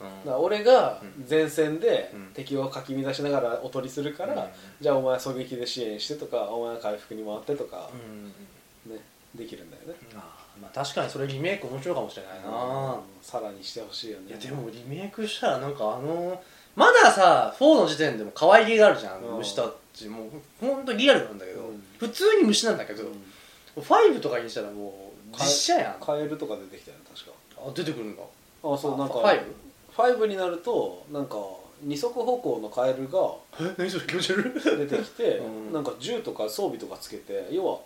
[0.00, 0.18] うん。
[0.20, 1.26] だから俺がうん。
[1.28, 2.26] 前線でうん。
[2.34, 4.50] 敵をかき乱しながらおとりするから、うん。
[4.80, 8.94] じゃあお前狙撃で支援してとかお前は回復に回ってとかう、ん。
[8.94, 9.00] ね
[9.34, 9.94] できるんだよね。
[10.14, 14.26] あーまあ確かにそれリメイク面白いかもしれないな、さらにしてほしいよね。
[14.28, 16.40] いやでもリメイクしたらなんかあの
[16.76, 19.38] まださ4の時点でも可愛げがあるじゃん、うん。
[19.38, 20.08] 虫たち。
[20.08, 20.30] もう
[20.64, 21.82] ほんとリアルなんだけど、うん。
[21.98, 23.08] 普通に虫なんだけど、うん
[23.76, 26.04] 5とかにしたらもう実写やん。
[26.04, 27.32] カエルとか出てきたよね確か。
[27.58, 28.22] あ出てくるんだ
[28.62, 30.18] あそうなんか 5?
[30.18, 31.36] 5になるとなんか
[31.82, 33.18] 二足歩行のカエルが
[33.60, 34.78] え何それ気持ち悪い？
[34.78, 35.72] 出てきて、 うん。
[35.72, 37.78] なんか銃とか装備とかつけて要は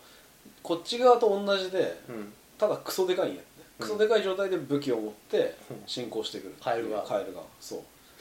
[0.63, 2.33] こっち側と同じでうん。
[2.59, 3.45] ただクソでかいんやって。
[3.81, 3.87] うん。
[3.87, 5.83] クソでかい状態で武器を持ってうん。
[5.87, 7.03] 進行してくるカエルが。
[7.03, 7.41] カエルが。
[7.61, 7.81] そう。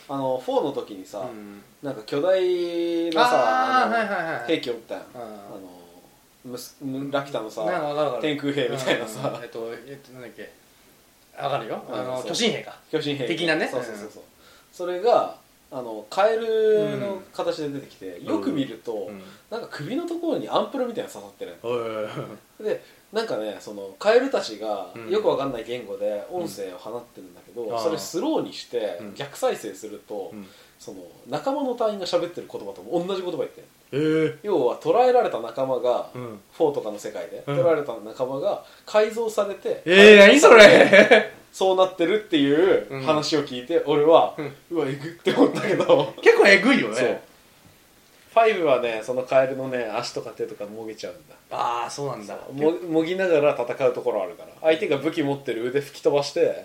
[0.10, 1.62] あの4の時にさ、うん。
[1.84, 5.04] なんか巨大なさ兵器おったやん。
[5.04, 5.77] ああの
[7.12, 7.64] ラピュタのさ
[8.22, 9.30] 天空兵みたいなさ。
[9.30, 10.50] うんえっとえっとなんだっけ。
[11.42, 11.84] わかるよ。
[11.92, 12.80] あの巨神兵か。
[12.92, 13.28] 巨神兵。
[13.28, 13.68] 的なね。
[13.68, 14.10] そうそうそう。
[14.12, 14.24] そう
[14.72, 15.38] それが
[15.72, 19.22] あのカエルの形で出てきて、よく見ると、うん。
[19.50, 21.56] なんか首のところにアンプルみたいなの刺さってる
[22.64, 25.10] でなんかねそのカエルたちがうん。
[25.10, 27.80] よくわかんない言語で音声を放ってるんだけど、うん。
[27.80, 29.14] それスローにしてうん。
[29.16, 30.48] 逆再生すると、うん。
[30.80, 33.77] その仲間の隊員が喋ってる言葉と同じ言葉言ってるえー
[34.44, 36.40] 要は捕らえられた仲間が、うん。
[36.58, 37.58] 4とかの世界で、うん。
[37.58, 41.32] 捕らえられた仲間が改造されて、えー、何それ？
[41.54, 43.02] そうなってるっていううん。
[43.02, 44.36] 話を聞いて、俺は、
[44.70, 46.14] うわえぐって思ったけど。
[46.22, 47.04] 結構えぐいよそう。
[47.08, 47.22] ね
[48.36, 51.36] 5はねそのカエルのね足とか手とかもげちゃうんだ。
[51.50, 52.38] ああそうなんだ。
[52.54, 54.50] ももぎながら戦うところあるから。
[54.62, 56.64] 相手が武器持ってる腕吹き飛ばして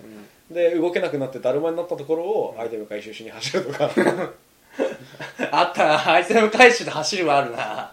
[0.50, 0.54] う、ん。
[0.54, 3.88] で動けなくなってだるまになったところをアイテム回収しに走るとか
[5.50, 6.12] あったな。
[6.12, 7.92] アイテム回収で走るはあるな。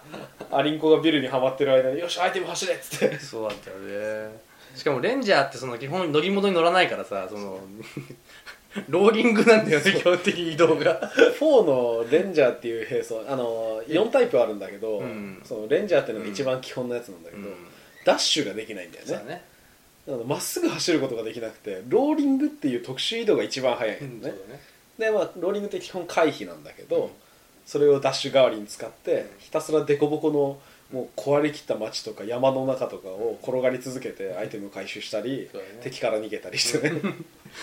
[0.51, 3.19] アリンコがビルにはまってる間によしアイテム走れっつって。
[3.19, 4.39] そうだったよね。
[4.75, 7.59] しかもレンジャーってその基本乗り物に乗らないからさその
[8.87, 11.11] ローリングなんだよね基本的に移動が。
[11.39, 15.41] 4のレンジャーっていう兵装あの4タイプあるんだけど、うん。
[15.43, 17.55] そのレンジャーっていうのが一番基本のやつなんだけど、うん。
[18.05, 19.07] ダッシュができないんだよね。
[19.07, 19.43] そうだね。
[20.37, 24.61] っすぐ走ることができなくてローリングっていう特殊移動が一番速いんだよね、そうだね
[24.99, 27.09] でまあローリングって基本回避なんだけど、うん。
[27.65, 30.59] それをダッシュ代わりに使ってひたすら凸凹の
[30.91, 35.79] もう壊れきった街とか山の中とかを転がり続けてアイテムを回収したり、そうだね。
[35.83, 36.99] 敵から逃げたりしてね。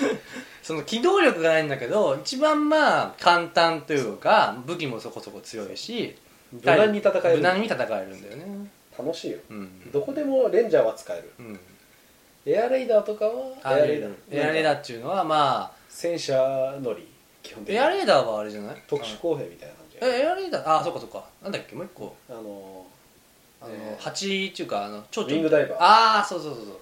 [0.62, 6.16] その機動力がないんだけど一番まあ簡単というか武器もそこそこ強いし
[6.52, 7.36] 無難に戦える。
[7.38, 8.70] 無難に戦えるんだよね。
[8.96, 9.38] 楽しいよ。
[9.50, 9.90] うん。
[9.90, 11.32] どこでもレンジャーは使える。
[11.40, 11.60] うん。
[12.46, 14.14] エアレイダーとかはエアレーダー。
[14.30, 17.15] エアレーダーっていうのはま戦車乗り
[17.46, 17.78] 基本的に。
[17.78, 18.76] あエアレーダーはあれじゃない？
[18.88, 20.80] 特殊工兵みたいな感じえエアレーダー？
[20.80, 21.24] あそっかそっか。
[21.42, 21.74] なんだっけ？
[21.76, 22.14] もう一個。
[22.28, 22.86] あの
[23.62, 25.32] あの、えー蜂っていうかあの蝶々。
[25.32, 25.78] ウィングダイバー。
[25.80, 26.76] ああそうそうそうそう。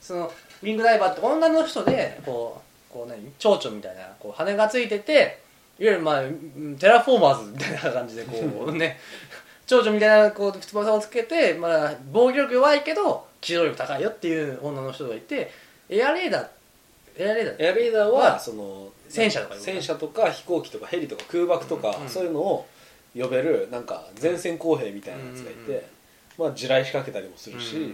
[0.00, 2.60] そのウィングダイバーって女の人でこ
[2.90, 3.32] うこう何？
[3.38, 5.38] 蝶々みたいなこう羽がついてて
[5.78, 8.98] いわゆるまあうんテラフォーマーズみたいな感じでこう ね。
[9.64, 15.50] 蝶々みたいなこう翼をつけて、まあ、防御力弱いけど機動力高いよっていう女の人がいて
[15.88, 16.46] エアレーダー
[17.16, 22.08] エアレーダーエアレーダーはその戦車とか戦車とか飛行機とかヘリとか空爆とか、うん。
[22.08, 22.66] そういうのを
[23.14, 25.86] 呼べるなんか前線公兵みたいなやつがいて、
[26.38, 27.92] まあ地雷仕掛けたりもするし、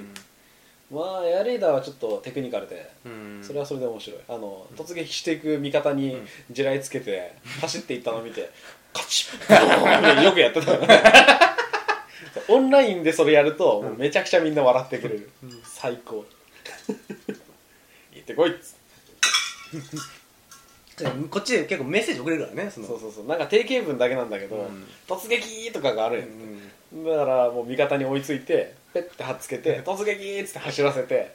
[0.93, 3.41] まあエアレーダーはちょっとテクニカルでうん。
[3.43, 4.21] それはそれで面白い。
[4.29, 6.27] あの突撃していく味方にうん。
[6.51, 8.49] 地雷つけて 走っていったのを見て
[8.93, 10.79] カチッよくやってた。
[12.49, 15.31] オンラインでそれやるともうめちゃくちゃみんな笑ってくれる、
[15.65, 16.25] 最高。
[18.15, 18.77] 行ってこいっつ
[21.31, 22.87] こっちで結構メッセージ送れるからねその。
[22.87, 23.27] そうそうそう。
[23.27, 24.87] なんか定型文だけなんだけど、うん。
[25.07, 26.29] 突撃とかがあるんやう
[26.97, 31.35] んだからもう味方に追いついてペッて貼っつけて突撃っつって走らせて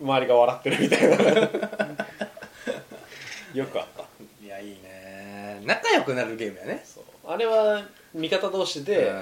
[0.00, 1.16] 周りが笑ってるみたいな。
[3.54, 4.04] よくあった。
[4.44, 5.60] いやいいね。
[5.64, 6.84] 仲良くなるゲームやね。
[7.26, 7.82] あれは
[8.14, 9.12] 味方同士で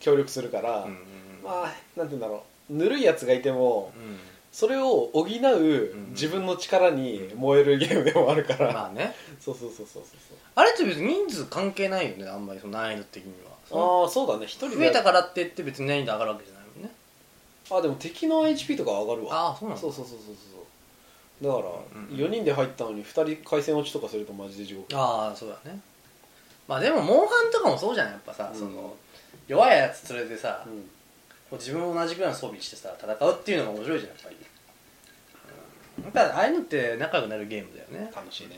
[0.00, 0.96] 協力するから、うんうん
[1.44, 2.74] まあなんて言うんだろう。
[2.74, 4.18] ぬるいやつがいてもうん
[4.56, 9.14] それを補う自分の力に燃えるゲームでもあるから、まあね。
[9.38, 14.02] そうそうそうそうそうあれって別に人数関係ないよねあんまりその難易度的には。
[14.02, 14.46] ああそうだね。
[14.46, 16.90] 一人で増えたからって言って別に難易度上がるわけじゃないもんね。
[17.70, 19.34] あでも敵の HP とか上がるわ。
[19.34, 20.34] ああそうなんだそうそうそうそう
[21.42, 21.46] そう。
[21.46, 22.16] だからうんうん。
[22.16, 24.86] 4人で入ったのに2人回線落ちとかするとマジで地獄。
[24.96, 25.78] ああそうだね。
[26.66, 28.58] まあでもモンハンとかもそうじゃないやっぱさ、うん。
[28.58, 28.96] その
[29.48, 30.88] 弱いやつ連れてさ、うん
[31.50, 34.36] こう自分も同じぐらいの装備してさ戦うっていうのが面白いじゃんやっぱり、
[35.98, 38.10] うん、やっぱああいうのって仲良くなるゲームだよね。
[38.14, 38.56] 楽しいね。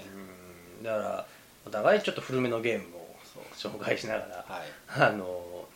[0.79, 0.85] うん。
[0.85, 1.27] だから
[1.67, 3.17] お互いちょっと古めのゲームを
[3.57, 4.69] 紹介しながらはい。
[4.89, 5.67] あの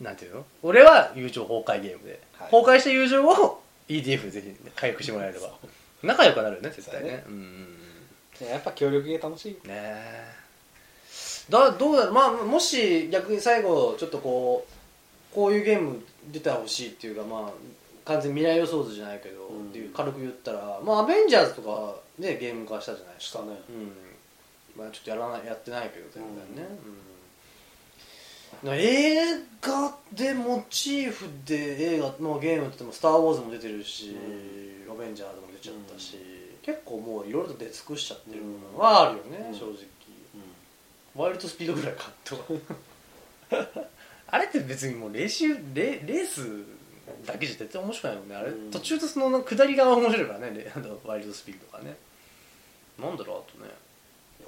[0.00, 0.46] なんていうの？
[0.62, 2.50] 俺は友情崩壊ゲームで、はい。
[2.50, 5.52] 崩壊した友情を EDF でぜひ回復してもらえれば
[6.02, 7.10] 仲良くなるよね絶対ね。
[7.10, 7.24] ね。
[7.28, 7.76] うん。
[8.40, 9.58] やっぱ協力ゲー楽しいね。
[9.68, 10.34] え
[11.48, 12.12] だどうだろう？
[12.12, 17.52] まあもし逆に最後ちょっとこうこういうゲーム出てほしいっていうかまあ
[18.04, 19.70] 完全に未来予想図じゃないけど、うん。
[19.70, 23.38] っていう軽く言ったらまあアベンジャーズとかねゲーム化したじゃないですか。
[23.40, 23.60] したね。
[23.70, 24.82] うん。
[24.82, 26.22] まあちょっとやらないやってないけど全
[26.54, 26.68] 然ね、
[28.62, 28.68] うん。
[28.68, 29.16] な映
[29.60, 34.16] 画でモチーフで映画のゲームって言っても「スター・ウォーズ」も出てるし
[34.90, 36.18] 「アベンジャーズ」も出ちゃったし、
[36.62, 39.58] 結構もういろいろと出尽くしちゃってるのはあるよね、うん。
[39.58, 39.74] 正直。
[41.14, 42.42] ワイルドスピードぐらいかとか
[44.34, 46.64] あれって別にもうレーシレレース
[47.24, 48.34] だけじゃ絶対面白くないもんね。
[48.34, 48.70] あれ、うん。
[48.72, 50.50] 途中とその下りが面白いからね。
[50.58, 51.96] レ あのワイルドスピードとかね。
[52.98, 53.70] なんだろうあとね。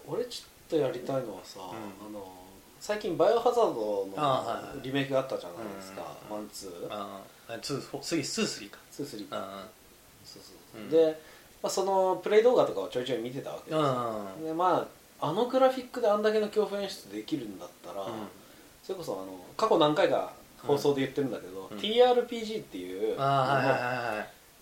[0.08, 1.62] 俺ちょっとやりたいのはさ、ん。
[1.62, 1.66] あ
[2.12, 2.32] の
[2.80, 6.88] 最近バイオハザードあはいはいのリメイクがあったじゃないですか、うんワンツー。
[6.90, 8.78] ああツーフォースリーツースリーか。
[8.90, 9.36] ツースリーか。
[9.38, 9.68] あ
[10.24, 10.84] そうそうう。
[10.84, 10.90] ん。
[10.90, 11.20] で、
[11.62, 14.88] まあ、そのプレイ動画とかをちょいちょい見てたわけですでま
[15.20, 18.10] ああのグラフィックであんだけの恐怖演出できるんだったら、うん
[18.86, 21.76] それこそあの過去何回か放送で言ってるんだけど、うん。
[21.76, 23.18] TRPG っていう、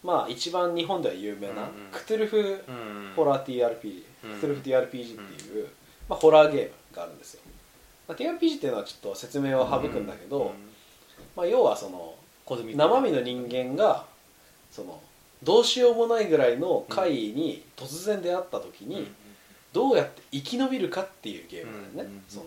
[0.02, 1.58] まあ一番日本では有名な、うん。
[1.58, 3.12] うんクトゥルフうん。
[3.14, 4.34] ホラー TRPG、うん。
[4.36, 5.68] クトゥルフ TRPG っていう、
[6.08, 7.40] まあ、ホラーゲームがあるんですよ、
[8.08, 10.50] まあ、TRPG っていうのはちょっと説明を省くんだけど、うん。
[11.36, 12.14] まあ、要はその
[12.46, 14.06] 生身の人間が
[14.70, 15.00] その
[15.42, 19.06] どうしようもないぐらいの怪異に突然出会った時に、
[19.74, 22.24] どうやって生き延びるかっていうゲームだよね、うん。
[22.26, 22.44] その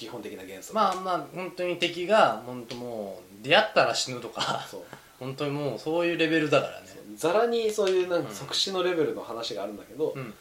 [0.00, 4.66] 基本的な原則まあまあ本当に敵が本当もう出会ったら死ぬとか。
[4.70, 4.80] そう。
[5.20, 6.86] 本当にもうそういうレベルだからね。
[7.16, 10.34] ざらにそういうなんかうん即死のレベルの話があるんだけど、うん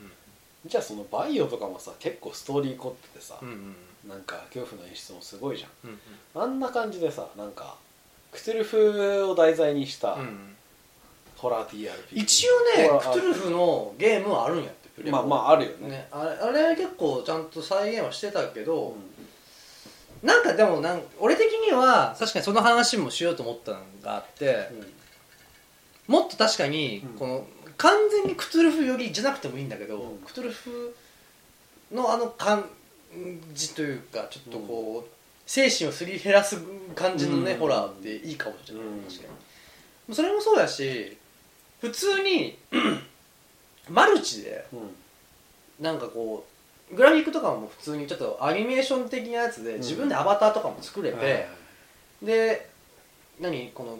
[0.66, 4.10] じゃあそのバイオとかもさ結構ストーリー凝っててさ、うんうん。
[4.10, 5.90] なんか恐怖の演出もすごいじゃん。
[5.90, 6.00] うん
[6.42, 7.76] あんな感じでさなんか
[8.32, 10.56] クトゥルフを題材にしたうんうん。
[11.36, 15.90] ホラー TRPG 一応ねクトゥルフのゲームはあるんやってまあまああるよね。
[15.90, 19.09] ねあれあれ結構ちゃんと再現はしてたけど、うん
[20.24, 24.70] なんかでもなん俺的には確かにその話もしようと思ったのがあって、
[26.08, 27.20] もっと確かにうん。
[27.20, 27.48] この
[27.78, 30.18] 完全にクトゥルフ寄りじゃなくてもいいんだけど、うん。
[30.18, 30.96] クトゥルフ
[31.94, 32.66] のあの感
[33.54, 35.10] じというかちょっとこう、
[35.46, 36.58] 精神をすり減らす
[36.96, 37.60] 感じのね、うん。
[37.60, 39.28] ホラーっていいかもしれない、うん確か
[40.08, 41.16] にそれもそうだし
[41.82, 42.58] 普通に
[43.88, 45.84] マルチでうん。
[45.84, 46.59] なんかこう
[46.96, 49.78] グラフィックとかも普通にちょっとアニメーション的なやつでん。
[49.78, 51.48] 自分でアバターとかも作れて、
[52.22, 52.70] で
[53.40, 53.98] 何この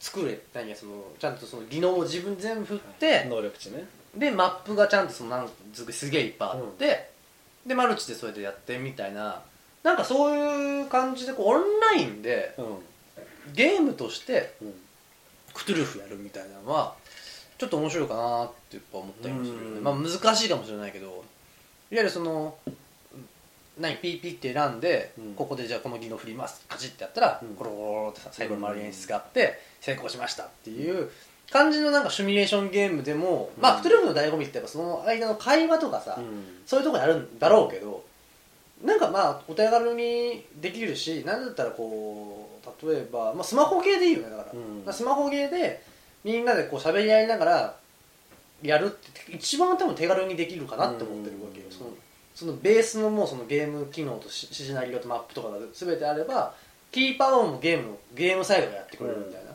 [0.00, 3.86] 作れ何やそのちゃんとその技能を自分全部振って、能力値ね。
[4.16, 5.48] でマップがちゃんとそのなん
[5.90, 7.10] すげえいっぱいあって、
[7.66, 9.42] でマルチでそれでやってみたいな
[9.82, 12.64] なんかそういう感じでこうオンラインでうん。
[13.52, 14.74] ゲームとしてうん。
[15.52, 16.94] クトゥルフやるみたいなのは
[17.58, 21.24] ちょっと面白いかなってやっぱ思ったりもするまあ難しいかもしれないけど
[21.94, 22.56] いわゆるその
[23.78, 25.34] 何 PP って選んで、うん。
[25.34, 27.54] ここでじゃあこの技能振りますカチッてやったら、うん。
[27.54, 31.08] コロコロコロってさ最後の丸い演出があって成功しましたっていう
[31.52, 36.42] 感じのなんかシミュレーションゲームでも、まあうんクトゥルフの醍醐味ってやっぱその間の会話とかさ、うん。
[36.66, 38.04] そういうところにあるんだろうけど、
[38.84, 42.50] なんかまあお手軽にできるしなんだったらこ
[42.82, 44.84] う例えば、まあ、スマホゲーでいいよねだから、うん。
[44.84, 45.80] まあスマホゲーで
[46.24, 47.76] みんなでこう喋り合いながら
[48.62, 51.60] やるって一番多分手軽にできるかなって思ってるわけ
[52.34, 56.54] そのベースのもうそのゲーム機能としシナリオとマップとかが全てあれば
[56.90, 59.50] キーパーオンもゲームのゲームサイドがやってくれるみたいな、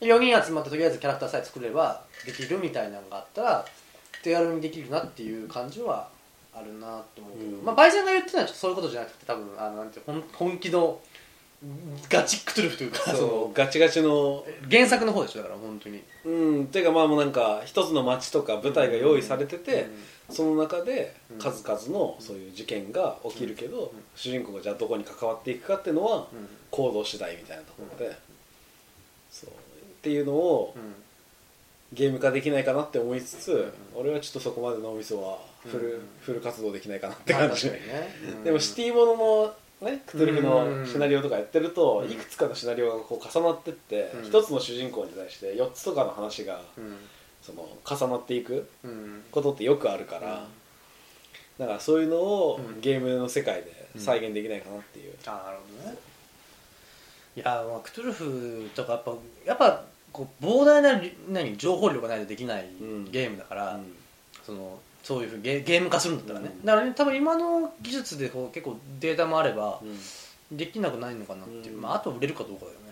[0.00, 3.64] 4人集まってとりあえずキャラクターさえ作ればできるみたいなのがあったら
[4.22, 6.08] 手軽にできるなっていう感じは
[6.54, 7.64] あるなって思うけど、うん。
[7.64, 11.00] まあバイセンが言ってたのはそういうことじゃなくて多分あのなんて本本気の
[12.08, 16.02] ガチクトゥルフというかそうガチガチの原作の方でしょだから本当に。
[16.24, 16.66] うん。
[16.68, 19.88] ていうかまあもうなんか一つの街とか舞台が用意されてて、
[20.30, 21.38] その中でうん。
[21.38, 26.48] 数々のそういう事件が起きるけど、主人公がじゃあどこに関わっていくかっていうのはうん。
[26.70, 28.16] 行動次第みたいなところで、
[29.30, 29.50] そう。
[29.50, 29.52] っ
[30.02, 30.94] ていうのをうん
[31.94, 33.98] ゲーム化できないかなって思いつつ、ん。
[33.98, 36.00] 俺はちょっとそこまで脳みそはフル,、うん。
[36.20, 37.70] フル活動できないかなってまあ感じ、
[38.44, 39.54] でもシティものの
[39.90, 40.80] ねクトゥルフうん。
[40.82, 42.12] のシナリオとかやってると、うん。
[42.12, 44.24] いくつかのシナリオがこう重なってってうん。
[44.26, 46.96] 一、つの主人公に対して4つとかの話がうん
[47.48, 49.22] その重なっていくうん。
[49.32, 50.46] ことってよくあるから、
[51.58, 52.80] だからそういうのをうん。
[52.82, 55.98] ゲームの世界で再現できないかなっていう、あなるほどね。
[57.36, 59.12] いやまあクトゥルフとかやっぱ
[59.46, 63.10] やっぱこう膨大なり何情報量がないとできないうん。
[63.10, 63.94] ゲームだから、うん。
[64.44, 66.64] そのそういうふうにゲゲーム化するんだったらね、うん。
[66.66, 69.84] だからね多分今の技術でこう結構データもあればう
[70.54, 70.56] ん。
[70.56, 71.82] できなくないのかなっていう、うん。
[71.82, 72.87] まあ、あと売れるかどうかだよね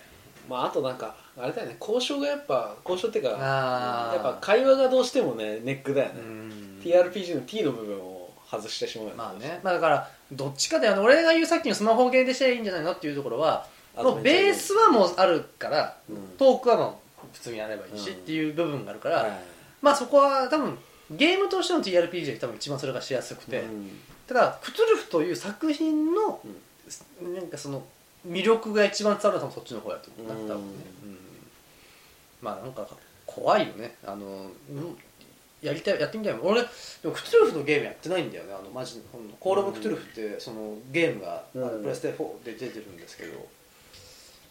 [0.49, 6.81] まああとなんかあれだよね交渉がやっぱ交渉っていうかやっぱ会話がどうしてもねネックだよね、うん。
[6.83, 13.67] TRPG の T の部分を外してしまうよまあね、まあ、だからどっちかであの俺が言うさっきのスマホゲーでしたらいいんじゃないのっていうところは
[13.97, 16.17] もうベースはもうあるから、うん。
[16.37, 19.31] トークはもう普通にやればいいし、うんっていう部分があるから、はい
[19.83, 20.79] まあそこは多分
[21.11, 23.91] ゲームとしての TRPG で多分一番それがしやすくて、うん。
[24.27, 26.41] ただクトゥルフという作品の、
[27.23, 27.85] なんかその
[28.27, 31.19] 魅力が一番伝わるのはそっちの方やと思うな、うん多分ね、うん。
[32.43, 32.87] まあなんか
[33.27, 33.97] 怖いよね。
[34.05, 34.27] あの
[34.71, 34.97] うん
[35.63, 36.47] やりたいやってみたいもん。
[36.49, 36.69] 俺で
[37.05, 38.53] もクトゥルフのゲームやってないんだよね。
[38.53, 43.47] あのマジほんのコール・オブ・クトゥルフってそのゲームが、プレステ4で出てるんですけど。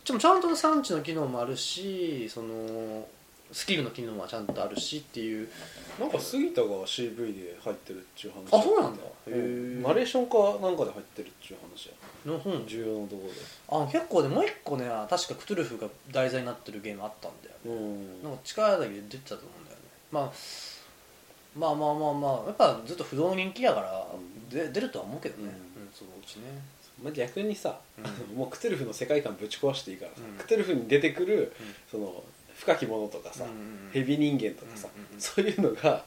[0.05, 3.07] でもちゃんと産地の機能もあるしその
[3.51, 5.47] スキルの機能はちゃんとあるしっていう。
[5.99, 8.59] なんか杉田が CV で入ってるっていう話。
[8.59, 9.03] あそうなんだ。
[9.03, 9.81] へへー。
[9.81, 11.93] ナレーションかなんかで入ってるっていう話や
[12.25, 13.29] の本重要なとこ
[13.69, 18.23] あ結構でもう一個ね確かクトゥルフが題材になってるゲームあったんだよろでうん。
[18.23, 20.31] なんか力だけで出てたと思うんだよね、まあ、
[21.57, 24.07] まあまあまあまあやっぱずっと不動の人気やから、
[24.49, 26.43] で出るとは思うけどね、ううんそのうちね。
[27.03, 28.01] まあ、逆にさ、う
[28.33, 30.37] もうクトゥルフの世界観ぶち壊していいからさ、うん。
[30.37, 31.53] クトゥルフに出てくる
[31.89, 32.23] その
[32.55, 35.21] 深きものとかさ、うんうん人間とかさ、うんうんうん。
[35.21, 36.05] そういうのが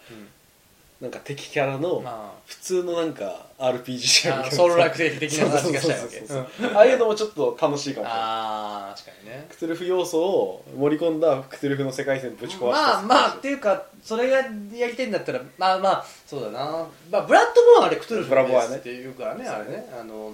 [1.00, 4.46] なんか敵キャラのま普通のなんか RPG じゃん。
[4.46, 9.46] あソウルライク的な話がしたいわけああいうのもちょっと楽しいかもしれないああ確かにね。
[9.48, 19.88] クトゥルフ要素を盛り込んだクトゥルフの世界線ぶち壊したまあまあっていうかそれがやりたいんだったらまあまあそうだな、まあ、ブラッドボーンはあれクトゥルフブラボーはねっていうからねあれね。
[19.92, 20.32] あの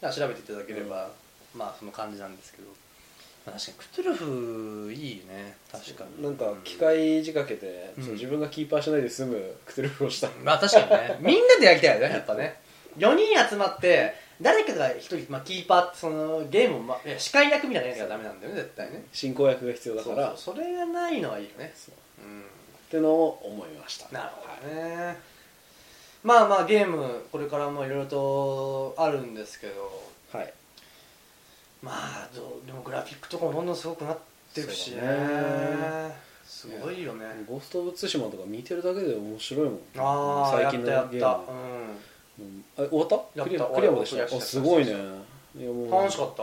[0.00, 1.08] 調べていただければ、
[1.54, 2.68] まあその感じなんですけど。
[2.68, 2.85] まあ
[3.46, 5.56] 確かにクトゥルフいいね。
[5.70, 6.22] 確かに。
[6.22, 8.04] なんか機械仕掛けて、うん。
[8.04, 10.28] そう自分がキーパーしないで済むクトゥルフをした。
[10.42, 11.18] まあ確かにね。
[11.22, 12.60] みんなでやりたいよねやっぱね。
[12.98, 19.04] 4人集まって誰かが1人、まあ、キーパーそのゲームを、ま司会役みたいなやつがダメなんだよね絶対ね。
[19.12, 20.34] 進行役が必要だから。
[20.36, 22.24] それがないのはいいよねそう。
[22.24, 22.40] うん。
[22.40, 22.44] っ
[22.90, 24.08] てのを思いました。
[24.12, 25.16] なるほどね、
[26.24, 30.02] まあまあゲームこれからもいろいろとあるんですけど。
[30.32, 30.52] はい
[31.86, 34.18] まあどうでもグラフィックとかもどんどんすごくなっ
[34.52, 35.00] ていくしね。
[36.44, 37.24] すごいよね。
[37.48, 39.78] ゴースト・オブ・ツシマとか見てるだけで面白いもん。
[39.98, 41.24] ああ最近のやったゲーム。
[41.24, 41.52] やった
[42.38, 42.86] うん。
[42.86, 43.42] あ終わった？
[43.44, 44.24] クリアクリアまでした？
[44.24, 44.92] あすごいね。
[44.92, 44.98] いや
[45.68, 45.84] もう。
[45.84, 46.42] うん楽しかった。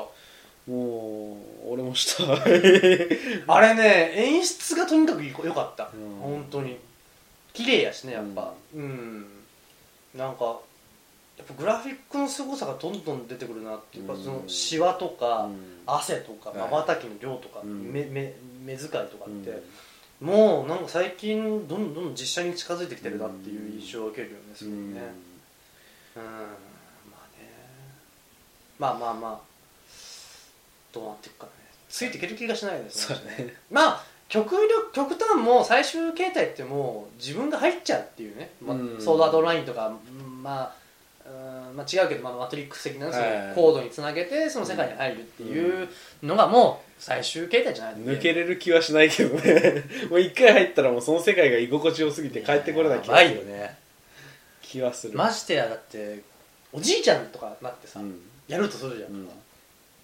[0.71, 2.23] もう俺もした
[3.53, 6.19] あれね演出がとにかく良かった、うん。
[6.21, 6.79] 本当に。
[7.51, 8.53] 綺麗やしねやっぱ。
[8.73, 9.25] うん、
[10.15, 10.59] なんか
[11.37, 14.23] やっぱグラフィックの凄さがどんどん出てくるなっていうか、うん。
[14.23, 15.55] そのシワとか、うん。
[15.85, 16.59] 汗とかはい。
[16.59, 17.91] まばたきの量とか、うん。
[17.91, 19.63] 目目目遣いとかって、
[20.21, 20.27] うん。
[20.27, 24.79] もうなんか最近どんどん実写に近づいてきてるなっていう印象を受けるよねすごいね。
[24.79, 25.01] うん、ま
[26.15, 26.21] あ
[27.37, 27.49] ね。
[28.77, 29.39] まあまあまあ。
[30.93, 31.51] どうなっていくかね。
[31.89, 33.55] ついていける気がしないですそうだね。
[33.71, 39.01] まあ極力極端も最終形態ってもう自分が入っちゃうっていうね、まあうん。
[39.01, 40.82] ソードアートラインとかうんまあ
[41.25, 43.07] うんまあ、違うけど、まあ、マトリックス的な、
[43.55, 45.87] コードにつなげてその世界に入るっていう
[46.21, 49.83] のがもう最終形態じゃない抜けれる気はしないけどね。
[50.09, 53.29] もう一回入ったらもうその世界が居心地よすぎて帰ってこれない気がする。
[53.31, 53.77] いよね。
[54.61, 55.17] 気はする。
[55.17, 56.19] ましてやだって
[56.71, 58.19] おじいちゃんとかなってさ、うん。
[58.47, 59.29] やるとするじゃん、うん。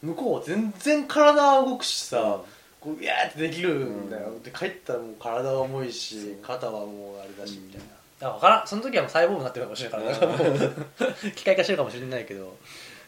[0.02, 2.42] 向こうは全然体は動くしさ、うん。
[2.80, 4.44] こううやーってできるんだよ、うん。
[4.44, 8.68] で帰ったらもう体は重いし肩はもうあれだしうんみたいな、だから分からん。
[8.68, 11.32] その時はもうサイボーグになってるかもしれないから、うん。
[11.36, 12.58] 機械化してるかもしれないけど。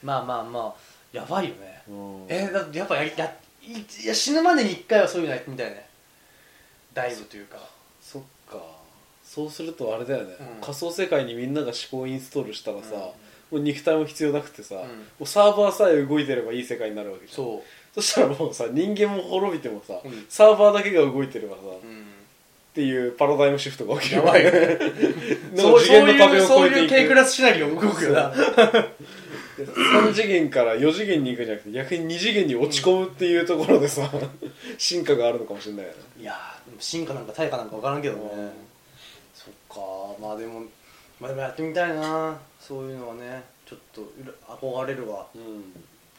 [0.04, 0.92] まあまあまあ。
[1.12, 2.26] やばいよね、うん。
[2.30, 5.86] えーだってやっぱややいいや死ぬまでに一回はそういうのやってみたいね
[6.94, 7.58] ダイブというか。
[8.02, 8.60] そっか。
[9.24, 10.62] そうするとあれだよね、うん。
[10.62, 13.00] 仮想世界にみんなが思考インストールしたらさ、うん。
[13.00, 13.14] も
[13.52, 14.78] う肉体も必要なくてさ、ん。
[14.78, 14.86] も
[15.22, 17.36] うサーバーさえ動いてればいい世界になるわけじゃん。
[17.36, 20.26] そそしたらもうさ人間も滅びてもさ、うん。
[20.30, 21.86] サーバーだけが動いてればさ、う、
[22.72, 24.22] っうん、ていうパラダイムシフトが起きる。
[24.22, 24.80] やばいよね。
[25.56, 26.90] の次元の壁をそういう越えていく。
[26.90, 28.12] K クラスシナリオ動くよ。
[28.14, 28.34] な
[29.66, 34.10] 3次元から4次元に行くんじゃなくて逆に2次元に落ち込むっていうところでさ
[34.78, 35.98] 進化があるのかもしれないよね。
[36.20, 36.36] いや
[36.80, 38.52] 進化なんか対価なんか分からんけどね、うん
[39.34, 40.16] そっか。
[40.20, 40.64] まあでも
[41.20, 42.40] まあでもやってみたいな。
[42.60, 44.12] そういうのはねちょっと
[44.48, 45.28] 憧れるわ。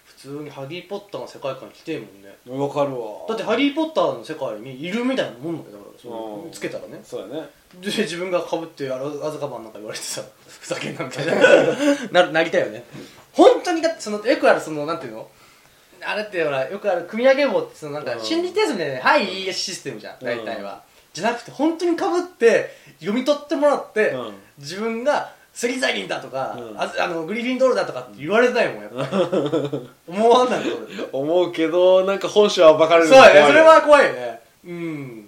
[0.04, 2.36] 普通にハリー・ポッターの世界観に来てえもんね。
[2.46, 3.26] うんわかるわ。
[3.28, 7.00] だってハリー・ポッターの世界にいるみたいなもんだけどそつけたらね。
[7.04, 7.48] そうだね。
[7.80, 11.34] で自分がかぶってあらアズカバンなんか言われてさ ふざけんなみたいな。
[12.26, 12.84] ななりたいよね。
[13.32, 15.28] 本当にだってそのよくあるそのなんていうの？
[16.04, 18.20] あれってほらよくある組み上げ棒ってそのなんかうん。
[18.20, 19.00] 心理テストみたいなね。
[19.00, 20.16] はいいいシステムじゃん。
[20.20, 20.82] 大体は、
[21.12, 24.34] じゃなくて本当にかぶって読み取ってもらって、うん。
[24.58, 26.80] 自分がスリザリンだとか、うん。
[26.80, 29.90] ああのグリフィンドールだとかって言われたいもんやっぱり。
[30.08, 30.60] 思わない
[31.12, 33.46] 思うけどなんか本性は暴かれそうるのが怖いやね。
[33.46, 34.40] それは怖いよね。
[34.64, 35.21] うん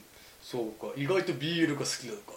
[0.44, 0.92] そうか。
[0.94, 2.34] 意外と BL が好きなのか。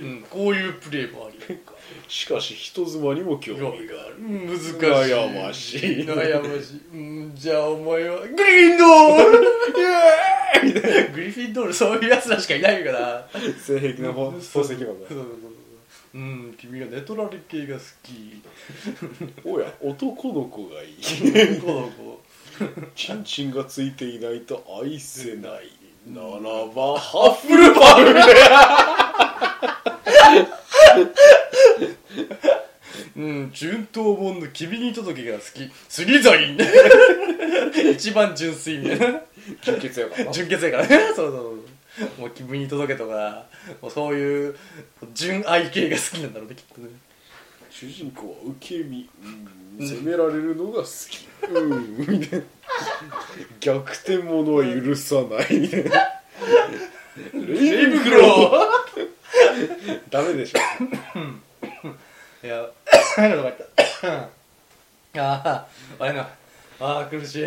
[0.00, 0.22] うん。
[0.30, 1.56] こういうプレーもあり。
[1.56, 1.72] か
[2.06, 4.16] しかし人妻にも興味がある。
[4.20, 4.74] 難しい。
[4.78, 5.80] 悩ましい。
[6.04, 6.96] 悩ましい、う
[7.32, 9.42] ん、じゃあお前はグリフィンドール!
[9.42, 10.74] イエーイ!
[10.74, 11.12] みたいな。
[11.12, 13.28] グリフィンドールそういうやつらしかいないから。
[13.60, 14.60] 性癖の宝石箱。
[14.60, 15.18] そうそうそう
[16.14, 16.18] う。
[16.18, 18.40] ん君がネトラレ系が好き。
[19.44, 21.58] おや男の子がいい。
[21.60, 22.22] この子。
[22.94, 26.28] チンチンがついていないと愛せないなら
[26.66, 27.96] ばハッフルパ
[33.16, 35.70] うん順当本の君に届けが好き。
[35.88, 36.56] スリザリン
[37.92, 39.06] 一番純粋みたいな。
[39.06, 39.20] ル
[39.62, 40.32] 純潔やからな。
[40.32, 40.98] 純潔やからね。
[41.08, 41.72] そうそうそう。
[42.18, 43.46] もう君に届けとか
[43.80, 44.56] もうそういう
[45.12, 46.88] 純愛系が好きなんだろうねきっとね
[47.72, 49.08] 主人公は受け身、
[49.78, 51.26] うん、責められるのが好き。
[51.48, 51.96] うん。
[51.96, 52.44] みたいな
[53.60, 55.58] 逆転者は許さない。
[55.58, 55.90] みたいな
[57.32, 60.58] レイブクロー ダメでしょ。
[62.46, 62.68] いや
[63.16, 63.56] 変なとこやっ
[65.14, 65.66] たああ
[65.98, 66.28] あれな
[66.80, 67.46] ああ苦しい。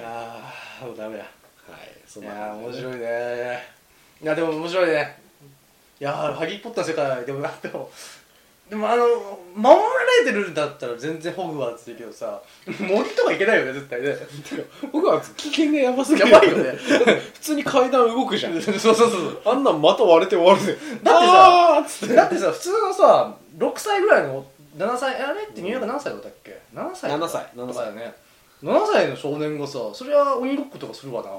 [0.00, 0.52] あ
[0.82, 1.24] あもうダメだ。
[1.24, 3.66] はいそいやんな感じー面白いね。
[4.22, 5.20] いやでも面白いね。
[6.00, 7.90] いやーハリー・ポッターの世界でもでも
[8.68, 9.04] でもあの
[9.54, 9.82] 守ら
[10.24, 14.14] れてるんだったら全然ホグワーツでいいけどさ森とか行けないよね絶対ね。
[14.92, 16.72] 僕は危険がやばすぎるやばいよね。
[17.34, 18.60] 普通に階段動くじゃん。
[18.60, 19.40] そうそうそうそう。
[19.44, 20.76] あんなんまた割れて終わるぜ。
[21.02, 24.44] だってさだってさ普通のさ6歳ぐらいの
[24.76, 28.14] 7歳あれって入学何歳だったっけ？7歳7歳とかだよね。
[28.62, 31.30] 7歳の少年がさそれは鬼ごっことかするわな、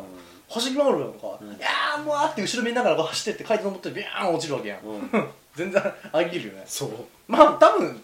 [0.50, 1.48] 走り回るやんか、うん。
[1.50, 5.10] いやーもうあって後ろ見ながら走ってって階段登ってビャーン落ちるわけやん、うん
[5.60, 5.84] 全然
[6.14, 6.64] ありえるよね。
[6.66, 6.90] そう。
[7.28, 8.02] まあ多分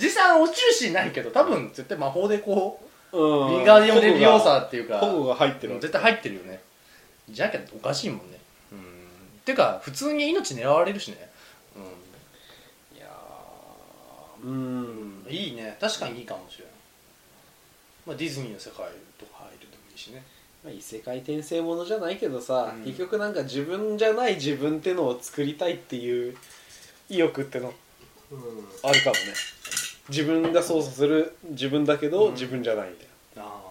[0.00, 2.80] 実際落ちるシーンないけど多分絶対魔法でこ
[3.12, 3.50] ううん。
[3.50, 6.62] ミンガーディオン・レビオーサーっていうか保護が入ってる絶対入ってるよね。
[7.28, 8.38] じゃけおかしいもんね。
[8.72, 8.78] うん。
[9.44, 11.28] てか普通に命狙われるしね。
[12.96, 14.46] いやー。
[14.46, 15.24] うん。
[15.26, 15.76] うんいいね。
[15.78, 16.74] 確かにいいかもしれない、
[18.06, 18.86] まあ、ディズニーの世界
[19.18, 20.24] とか入るでもいいしね。
[20.64, 22.84] まあ異世界転生ものじゃないけどさ、うん。
[22.84, 26.34] 結局なんか自分じゃない自分ってのを作りたいっていう
[27.08, 27.72] 意欲っての。
[28.82, 29.34] あるかもね。
[30.08, 32.32] 自分が操作する自分だけど、うん。
[32.32, 33.06] 自分じゃないみたい
[33.38, 33.62] ああ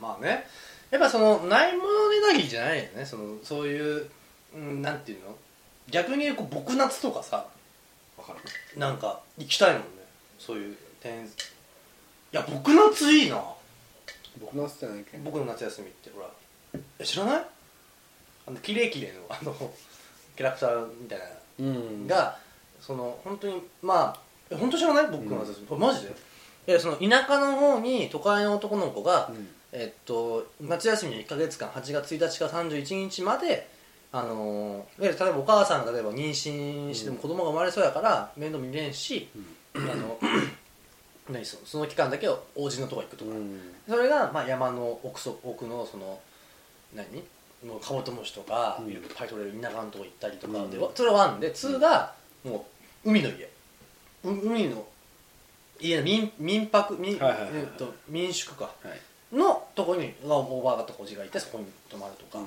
[0.00, 0.46] まあね。
[0.90, 3.04] やっぱそのないものねだりじゃないよね。
[3.04, 4.08] そのそういう、
[4.54, 5.36] うん、なんていうの？
[5.90, 7.46] 逆にこう僕夏とかさ
[8.16, 8.40] なわかる。
[8.78, 9.86] なんか行きたいもんね。
[10.38, 11.28] そういう点い
[12.32, 13.42] や僕夏いいな。
[14.40, 16.28] 僕のってないけ僕の夏休みってほら。
[16.98, 17.44] え知らない？
[18.46, 19.54] あのキレイキレイのあの
[20.36, 21.24] キャラクターみたいな
[21.60, 22.06] うん。
[22.06, 22.38] が
[22.86, 24.20] その本当にまあ
[24.50, 25.06] え本当知らない？
[25.10, 26.14] 僕の夏休み、これマジで？
[26.68, 29.48] えその田舎の方に都会の男の子が、うん。
[29.72, 33.68] えっと夏休みの1か月間8月1日から31日まで
[34.12, 39.28] あの例えばお母さんが例えば妊娠しても子供が生まれそうやから面倒見れんし、
[39.74, 40.18] あの
[41.28, 43.60] 何そのその期間だけおじのとこ行くとか、うん。
[43.88, 46.20] それが、まあ、山の奥そ奥のその
[46.94, 47.04] 何？
[47.68, 48.92] もうカブトムシとか、うん。
[48.92, 50.88] いっぱい取れる田舎のとこ行ったりとかで、うん。
[50.94, 52.14] それは1で2が
[52.44, 52.75] もう
[53.06, 53.48] 海の家。
[54.24, 54.84] う海の
[55.80, 57.60] 家の民民泊民,、はいはいはいはい。
[57.60, 58.64] えっと民宿か。
[58.64, 58.70] は
[59.32, 59.36] い。
[59.36, 62.46] のとこにがおばあがとかおじがいてそこに泊まるとか、うん。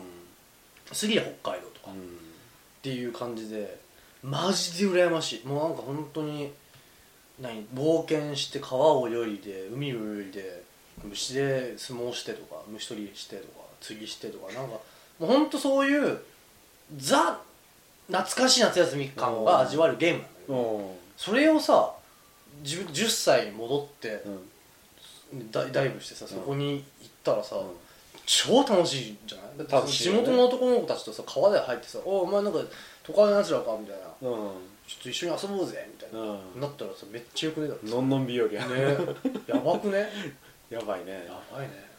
[0.91, 3.80] 次は北海道とか、っていう感じで
[4.22, 5.47] マジで羨ましい。
[5.47, 6.51] もうなんか本当に
[7.39, 10.64] 何冒険して川を泳いで海を泳いで
[11.03, 14.82] 虫で相撲してとか虫取りしてとか釣りしてとかなんかも
[15.22, 16.20] う本当そういう
[16.97, 17.39] ザ
[18.07, 20.39] 懐かしい夏休み感が味わえるゲームなんだ
[21.18, 21.93] それをさ
[22.64, 24.30] 10, 10歳に戻ってう
[25.38, 25.52] ん。
[25.52, 27.64] ダイダイブしてさそこに行ったらさ、うん。
[28.26, 29.58] 超楽しいんじゃない？
[29.60, 30.20] だって楽しいよね。
[30.20, 32.60] 地元の男の子たちとさ川で入ってさ「おいお前なんか
[33.04, 34.38] 都会のやつらか」みたいな「うん。
[34.88, 36.62] ちょっと一緒に遊ぼうぜ」みたいな、うん。
[36.62, 38.66] なったらさめっちゃよくねだってのんのん日和や。
[38.68, 38.97] ね。
[39.45, 40.10] やばくね？
[40.72, 41.26] やばいね。
[41.28, 41.89] やばいね。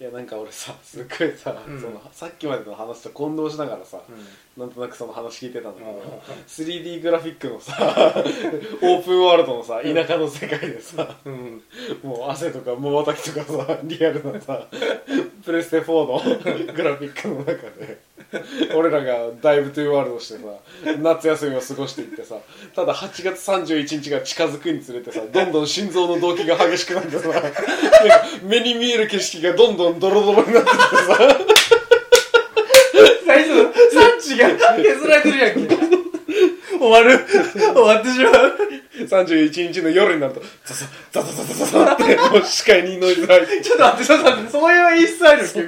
[0.00, 1.80] いやなんか俺さすっごいさ、うん。
[1.80, 4.12] そのさっきまでの話と混同しながらさ、う
[4.58, 5.98] なんとなくその話聞いてたんだけど、うん。
[6.46, 7.74] 3D グラフィックのさ
[8.82, 11.62] オープンワールドのさ田舎の世界でさん、うん、
[12.02, 14.66] もう汗とか藻畑とかさリアルなさ
[15.44, 17.98] プレステ4の グラフィックの中で
[18.74, 20.40] 俺らがダイブトゥーワールドしてさ
[20.98, 22.34] 夏休みを過ごしていってさ
[22.74, 27.28] ただ8月31日が近づくにつれてさどんどん心臓の動悸が激しくなってさ
[28.42, 31.47] 目に見える景色がどんどんドロドロになってきてさ
[34.38, 35.76] が削られてるやんけ。
[36.78, 37.26] 終わる。
[37.26, 38.58] 終わってしまう。
[38.98, 43.60] 31日の夜になるとザザザザザザザザってもう視界にノイズ入って。
[43.62, 44.50] ちょっと待ってちょっと待って。
[44.50, 45.66] そういう演出ある君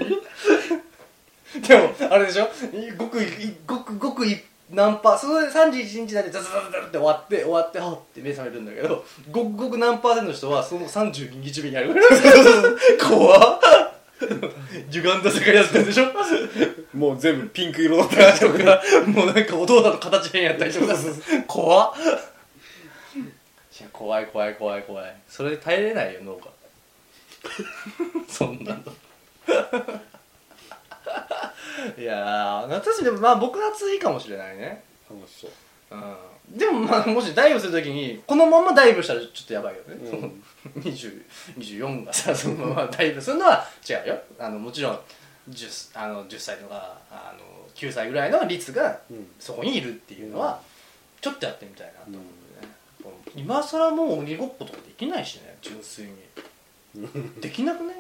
[1.67, 2.49] でもあれでしょ？
[2.97, 3.19] ごく
[3.67, 4.25] ごくごく
[4.71, 11.93] 何パーその31日だけザザザザって終わって終わってはって目覚めるんだけどごくごく何パーセントの人はその32日目にある。
[11.95, 12.01] か
[13.01, 13.61] ら怖っ。
[14.91, 16.05] 歪んだ世界やったんでしょ？
[16.93, 20.95] もう全部ピンク色だったりとか もうなんかお父さんの形変やったりとか。
[21.47, 21.93] 怖っ。
[23.81, 25.17] いや怖い怖い怖い怖い。
[25.29, 26.47] それで耐えれないよ脳が
[28.29, 28.81] そんなの。
[31.97, 34.85] いやー夏休みでもまあ僕夏いいかもしれないね。
[35.09, 35.51] 楽しそう。
[35.93, 36.17] うん。
[36.59, 40.11] でもまあもしダイブするときにこのままダイブしたらちょっとやばいよね、うん。
[40.11, 40.31] その
[40.85, 41.23] 20
[41.59, 44.21] 24がさそのままダイブするのは違うよ。
[44.39, 45.01] あのもちろん
[45.49, 50.61] 10, あの10歳とかあの9歳ぐらいの率がうんそこにいるっていうのは
[51.21, 56.13] ちょっとやってみたいなと思うんでね、今更もう鬼ごっことかできないしね純粋に。
[57.41, 57.97] できなくない？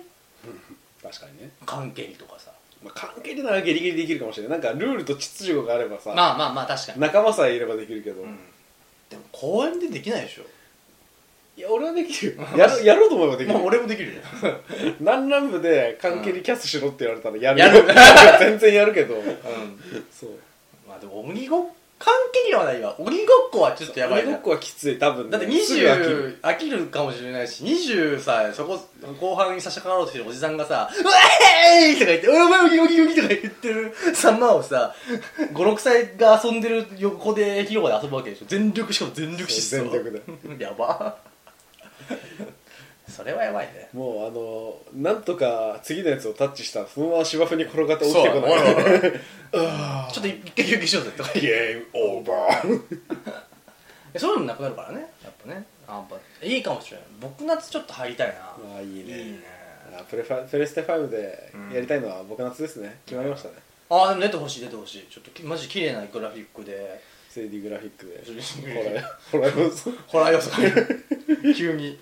[1.02, 2.50] 確かにね、関係とかさ。
[2.82, 4.60] まあ、関係でならギリギリできるかもしれない。
[4.60, 8.38] なんかルールと秩序があればさ、まあまあまあ確かに、仲間さえいればできるけど、うん。
[9.08, 10.42] でも公園でできないでしょ
[11.60, 12.42] いや俺はできるよ。
[12.56, 13.52] やるやろうと思えばできる。
[13.52, 14.22] まあ俺もできるよ。
[14.98, 17.88] 何ラン部で関係にキャスしろって言われたらやるやよる。
[18.40, 19.16] 全然やるけど。
[19.16, 19.24] うん。
[20.10, 20.30] そう。
[20.88, 21.66] まあでも鬼ごっ
[22.00, 22.96] 関係にはないわ。
[22.98, 24.28] 鬼ごっこはちょっとやばいな。
[24.28, 24.98] 鬼ごっこはきつい。
[24.98, 25.32] 多分ね。
[25.32, 26.38] だってすぐ飽きる。
[26.38, 28.80] 20飽きるかもしれないし20さそこ
[29.20, 34.94] 後半に差し掛かろうとしてるおじさんがさ「うわーい!」とか言って「おいお前鬼鬼鬼」とか言ってる様をさ
[35.52, 38.46] 56歳が遊んでる横で広場で遊ぶわけでしょ。
[38.48, 39.70] 全力しかも全力疾走。
[39.70, 40.22] 全力で。
[40.64, 41.18] やば
[43.10, 43.88] それはやばいね。
[43.92, 48.52] もうあのなんとか次のやつをタッチしたらそのまま芝生に転がって起きてこない。
[50.12, 51.10] ちょっと一回休憩しようぜ。
[51.16, 52.26] とかゲームオー。
[52.26, 52.80] バー
[54.18, 55.00] そういうのもなくなるからね。
[55.22, 55.64] やっぱね。
[55.88, 57.06] あやっぱいいかもしれない。
[57.20, 58.34] 僕夏ちょっと入りたいな。
[58.34, 59.18] ああいいね。
[59.18, 59.40] いいね。
[59.98, 63.00] あプレファプレステ5でやりたいのは僕夏ですね。
[63.06, 63.54] 決まりましたね。
[63.88, 65.06] ああでも出てほしい出てほしい。
[65.10, 67.00] ちょっときマジ綺麗なグラフィックで
[67.30, 68.20] 3D グラフィックで。
[69.30, 69.70] ホほらほら
[70.08, 70.56] ホラー要素が
[71.54, 71.96] 急に。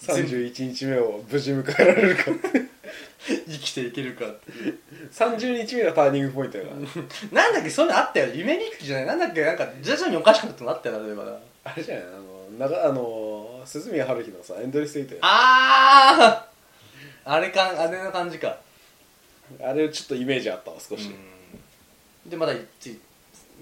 [0.00, 2.24] 31日目を無事迎えられるか。
[3.24, 4.78] 生きていけるかっていう。
[5.12, 6.76] 30日目がターニングポイントやから。
[7.30, 8.34] なんだっけそういうのあったよ。
[8.34, 9.06] 夢日記じゃない。
[9.06, 15.20] なんだっけなんか徐々におかしくなっったよ例えばなあれじゃないあの長あの鈴宮春日のさエンドレスエイトや。
[15.22, 16.46] あ
[17.24, 18.58] ああれかあれの感じか。
[19.60, 21.08] あれちょっとイメージあったわ少し、
[22.24, 22.30] うん。
[22.30, 22.98] でまだつい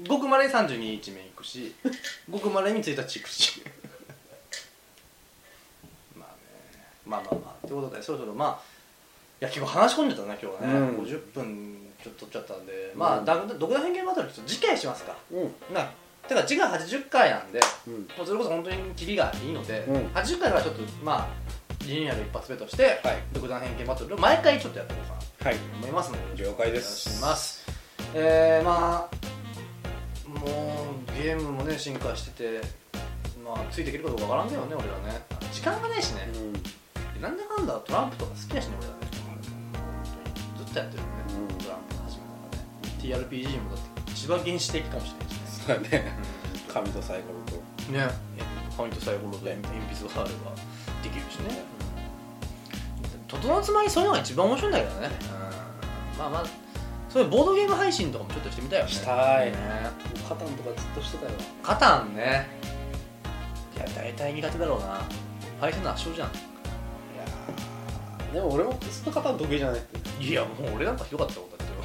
[0.09, 1.74] ごくまれに32日目行くし
[2.28, 3.62] ごくまれに1日行くし。
[6.16, 6.34] まあね。
[7.07, 7.66] まあまあまあ。
[7.66, 8.62] ということでそろそろまあ
[9.41, 10.99] いや結構話し込んでたね今日はね、うん。
[10.99, 15.16] 50分ちょっと取っちゃったんで、まあだ独断偏見バトルちょっと次回しますか。
[15.30, 15.55] うん。
[15.74, 15.91] な
[16.28, 17.95] てか次回80回なんでうん。
[18.16, 19.97] もうそれこそ本当にキリがいいので、うん。
[20.09, 21.28] 80回からちょっとまあ
[21.84, 23.22] リニアル一発目として、はい。
[23.32, 25.20] 独断偏見バトルを毎回ちょっとやっていこうかな
[25.51, 27.66] はいと思いますので了解ですお願いします。
[28.14, 29.16] えー、まあ
[30.39, 32.68] もうゲームもね進化してて
[33.45, 35.20] まあついていけるかどうかわからんだよね俺らね。
[35.53, 37.22] 時間がないしね、うん。
[37.22, 38.99] なんだかんだトランプとか好きだしね俺らね。
[40.57, 41.59] ずっとやってるよね、うん。
[41.59, 43.28] トランプ始めたらね。
[43.28, 45.41] TRPG もだって一番原始的かもしれないしね。
[45.66, 46.12] そうだね。
[46.72, 47.93] 紙とサイコロと。
[47.93, 48.09] ね。
[48.76, 50.53] ポイントサイコロと鉛筆があれば
[51.03, 51.64] できるしね。
[53.28, 55.11] 整わつまりそういうのが一番面白いんだけどね、
[56.18, 56.45] まあまあ
[57.09, 58.91] そういうボードゲーム配信とかもちょっとしてみたいよね。
[58.91, 59.53] したい。
[59.53, 59.57] ね
[60.31, 61.33] カタンとかずっとしてたよ。
[61.61, 62.47] カタンね。
[63.74, 65.01] いや大体苦手だろうな。
[65.61, 66.28] 配線の圧勝じゃん。
[66.28, 66.33] い
[67.18, 69.81] やーでも俺もずっとカタン得意じゃない
[70.20, 71.74] いやもう俺なんかひどかったことだって。
[71.74, 71.81] よ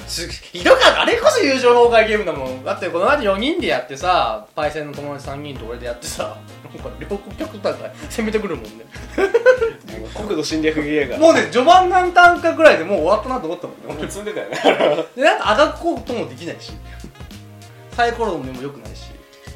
[0.08, 1.02] すひどかった。
[1.02, 2.64] あれこそ優勝崩壊ゲームだもん。
[2.64, 8.70] だってこの間4人でやってさパイセンの友達3人と俺でやってさなんか両国極端が攻めてくるもんね。
[10.16, 11.18] 国土侵略ゲーが。
[11.18, 14.08] もうね序盤何ターンかぐらいでもう終わったなと思ったもんね。
[14.08, 15.06] 積んでたよね。
[15.14, 16.72] でなんかあがくこともできないし
[17.96, 19.06] サイコロも良くないし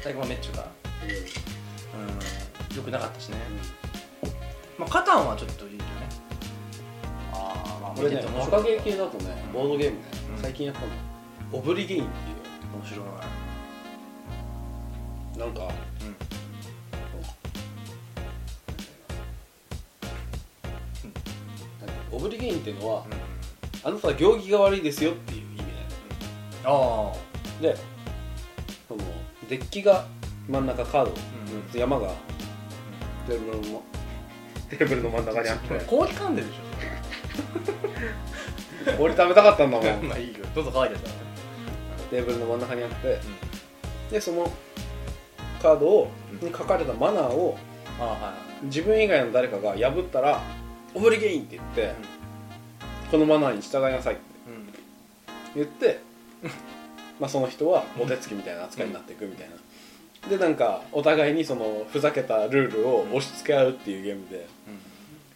[0.03, 0.67] サイコロめっちゃが。
[1.03, 2.75] うん。
[2.75, 3.37] 良くなかったしね、
[4.79, 5.85] まあ、カタンはちょっといいよね。
[7.33, 10.03] ああまあこれね若芸系だとねボードゲームね
[10.35, 10.87] うん最近やったの。
[11.53, 12.13] オブリゲインって
[12.73, 12.99] 面白い。
[12.99, 13.03] い
[15.35, 15.61] うなんか
[22.11, 22.17] うん。
[22.17, 23.05] オブリゲインっていうのは
[23.83, 25.75] あなたは行儀が悪いですよっていう意味だよね。
[26.65, 27.13] あ
[27.61, 27.90] でその
[29.51, 30.05] デッキが
[30.47, 32.13] 真ん中カード、うん山が。
[33.27, 33.83] テーブルの
[34.69, 35.77] テーブルの真ん中にあって。
[35.77, 36.57] あ氷噛んでるでし
[38.97, 39.85] 氷食べたかったんだもん。
[39.85, 40.45] ょ まあいいよ。
[40.55, 43.19] どうぞ乾いてたテーブルの真ん中にあって。
[44.09, 44.49] でその
[45.61, 47.57] カードをうんに書かれたマナーを
[47.99, 48.33] あはいは
[48.63, 48.65] い。
[48.67, 50.41] 自分以外の誰かが破ったら
[50.95, 51.93] 「オブリゲイン」って言って、
[53.11, 54.23] このマナーに従いなさいって
[55.55, 55.99] 言って
[57.21, 64.47] まあその人はお手つきみたいな扱いになっていくみたいな、でなんかお互いにそのふざけたルールを押し付け合うっていうゲームで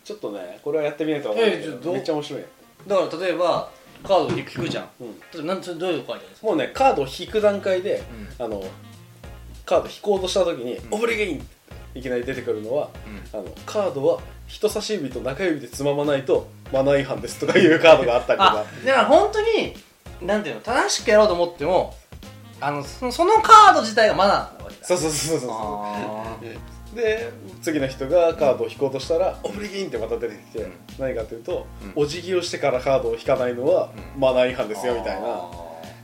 [0.04, 2.42] ちょっとねこれはやってみないと分かんないけどめっちゃ面白い。
[2.42, 2.48] よ、
[2.88, 3.70] だから例えば
[4.04, 4.90] カードを引くじゃん。
[5.38, 6.48] うん、なんそれどういうの書いてあるんですか？
[6.48, 8.04] もうねカードを引く段階で
[8.40, 8.64] あの
[9.66, 10.94] カード引こうとした時に「うん。
[10.96, 12.90] オブリゲイン!」っていきなり出てくるのは
[13.32, 19.76] あのカードは人差し指と中指でつままないとマナー違反ですとかいうカードがあったりとあかだから本当に
[20.22, 21.94] なんていうの正しくやろうと思っても
[22.62, 24.86] あのそそのカード自体がマナーなわけだ。
[24.86, 26.46] そうそうそうそうあそ
[26.94, 26.96] う。
[26.96, 27.30] で
[27.62, 30.74] 次の人がカードを引こうとしたら「オブリゲイン!」ってまた出てきて、うん。
[30.98, 32.04] 何かというと、うん。
[32.04, 34.22] お辞儀をしてからカードを引かないのはうん。
[34.22, 35.52] マナー違反ですよみたいなあ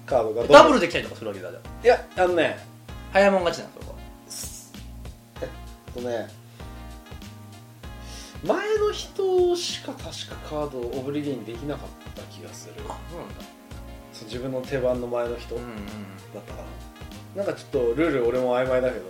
[0.06, 0.48] カードがどんどん。
[0.48, 1.86] ーダブルできたりとかするわけだじゃあ。
[1.86, 2.60] いやあのね
[3.14, 3.82] 早いもん勝ちなんで
[4.30, 4.80] すよ
[5.42, 6.28] えっとね
[8.44, 10.10] 前の人しか確か
[10.50, 12.74] カードをオブリゲインできなかった気がする。
[12.90, 13.46] あそうなんだ
[14.22, 15.76] そう自分の手番の前の人だうんうん。
[15.76, 15.78] っ
[16.46, 16.62] たか
[17.36, 19.06] な、なんかちょっとルール俺も曖昧だけど、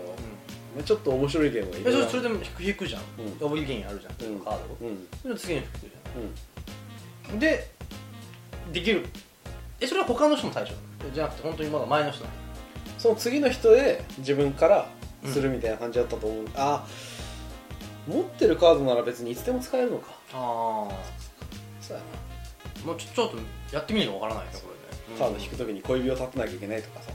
[0.84, 3.02] ちょっと面白いゲームがいえろいろそれそれでも引くじゃん。
[3.02, 3.46] うん。
[3.46, 4.32] オブリゲインあるじゃん。
[4.32, 4.40] うん。
[4.40, 4.86] カード。
[4.86, 5.08] をうん。
[5.22, 7.40] それで次に引くじうんゃん。
[7.40, 7.68] で
[8.72, 9.06] できる。
[9.80, 12.36] えそれは他の人も対象なのじゃなくて本当にまだ前の人なの。
[12.98, 14.88] その次の人で自分から
[15.26, 16.86] するみたいな感じだったと思う、あ
[18.08, 20.08] 持ってるカードなら別にいつでも使えるのか。
[20.34, 20.88] あ
[21.82, 22.04] そうや
[22.84, 23.38] あもうちょちょっと
[23.76, 24.71] やってみるのわからないねこれねな
[25.18, 27.12] カード引く時に小指を立てなきゃいけないとかさ。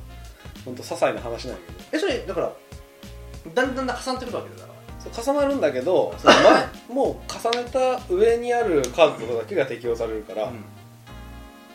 [0.64, 1.78] 本当些細な話なんやけど。
[1.92, 2.53] えそれだから
[3.55, 5.12] だんだんだん重なってくるわけだから。
[5.12, 10.53] そう重なるんだけどその前もう重ねた上にあるカードとかだけが適用されるから、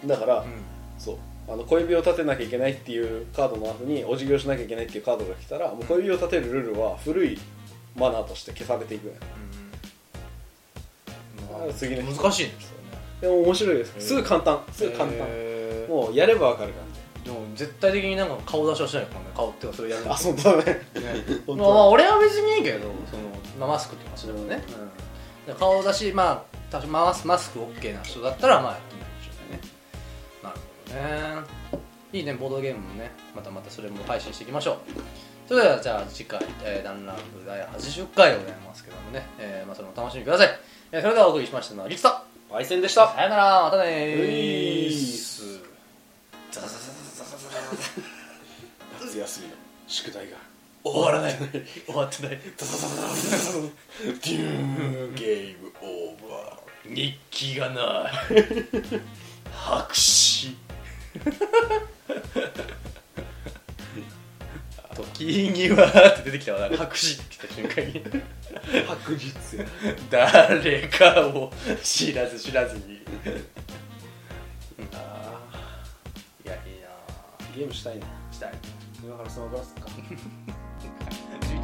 [0.06, 0.46] だから、
[0.98, 1.18] そう。
[1.48, 7.38] あの小指を立てなきゃいけないっていうカードの後にお辞儀をしなきゃいけないっていうカードが来たらもう小指を立てるルールは古い
[7.96, 9.12] マナーとして消されていくう
[11.64, 11.68] ん。
[11.68, 11.74] うん。
[11.74, 12.52] 次の人難しいね
[13.22, 13.96] でも面白いです。
[14.00, 14.62] すぐ簡単。
[14.72, 15.51] すぐ簡単
[15.92, 16.84] もうやればわかる感
[17.24, 19.26] でも絶対的になんか顔出しはしないからね。
[19.36, 20.64] 顔っていうかそれやるじあそうだね。
[20.64, 20.82] ね。
[21.46, 22.94] 本まあ、まあ当俺は別にいいけどその、
[23.60, 24.64] まあ、マスクとかすればね、
[25.46, 29.60] で顔出しまあ多少マスマスク OK な人だったらまあやってみるでしょうね。
[30.42, 30.56] なる
[31.70, 31.92] ほどね。
[32.14, 33.12] いいねボードゲームもね。
[33.36, 34.78] またまたそれも配信していきましょう。
[35.48, 40.50] それではじゃあ次回、えー、ダンランプ第80回でございますけどもね、えーまあ、それもお楽しみください、
[40.94, 42.10] えーそれではお送りしましたのはリキと
[42.50, 43.14] パイセンでした。
[43.14, 43.64] さよなら。
[43.64, 44.92] またねういー。
[44.92, 45.71] す
[46.52, 47.48] ザザザザザザ
[49.06, 49.54] 夏休みの
[49.88, 50.36] 宿題が
[50.84, 51.34] 終わらない
[51.86, 58.12] 終わってないデューゲームオーバー日記がない
[59.54, 60.58] 白紙
[64.96, 66.96] 時にはって出てきたわ白紙って
[67.56, 68.04] 言った瞬間に
[68.88, 69.30] 白日
[70.10, 73.02] 誰かを知らず知らずに
[74.94, 75.21] ああ
[77.56, 78.04] ゲームしたいね。
[78.32, 78.54] したい。
[79.04, 79.82] 今からそのブラすか？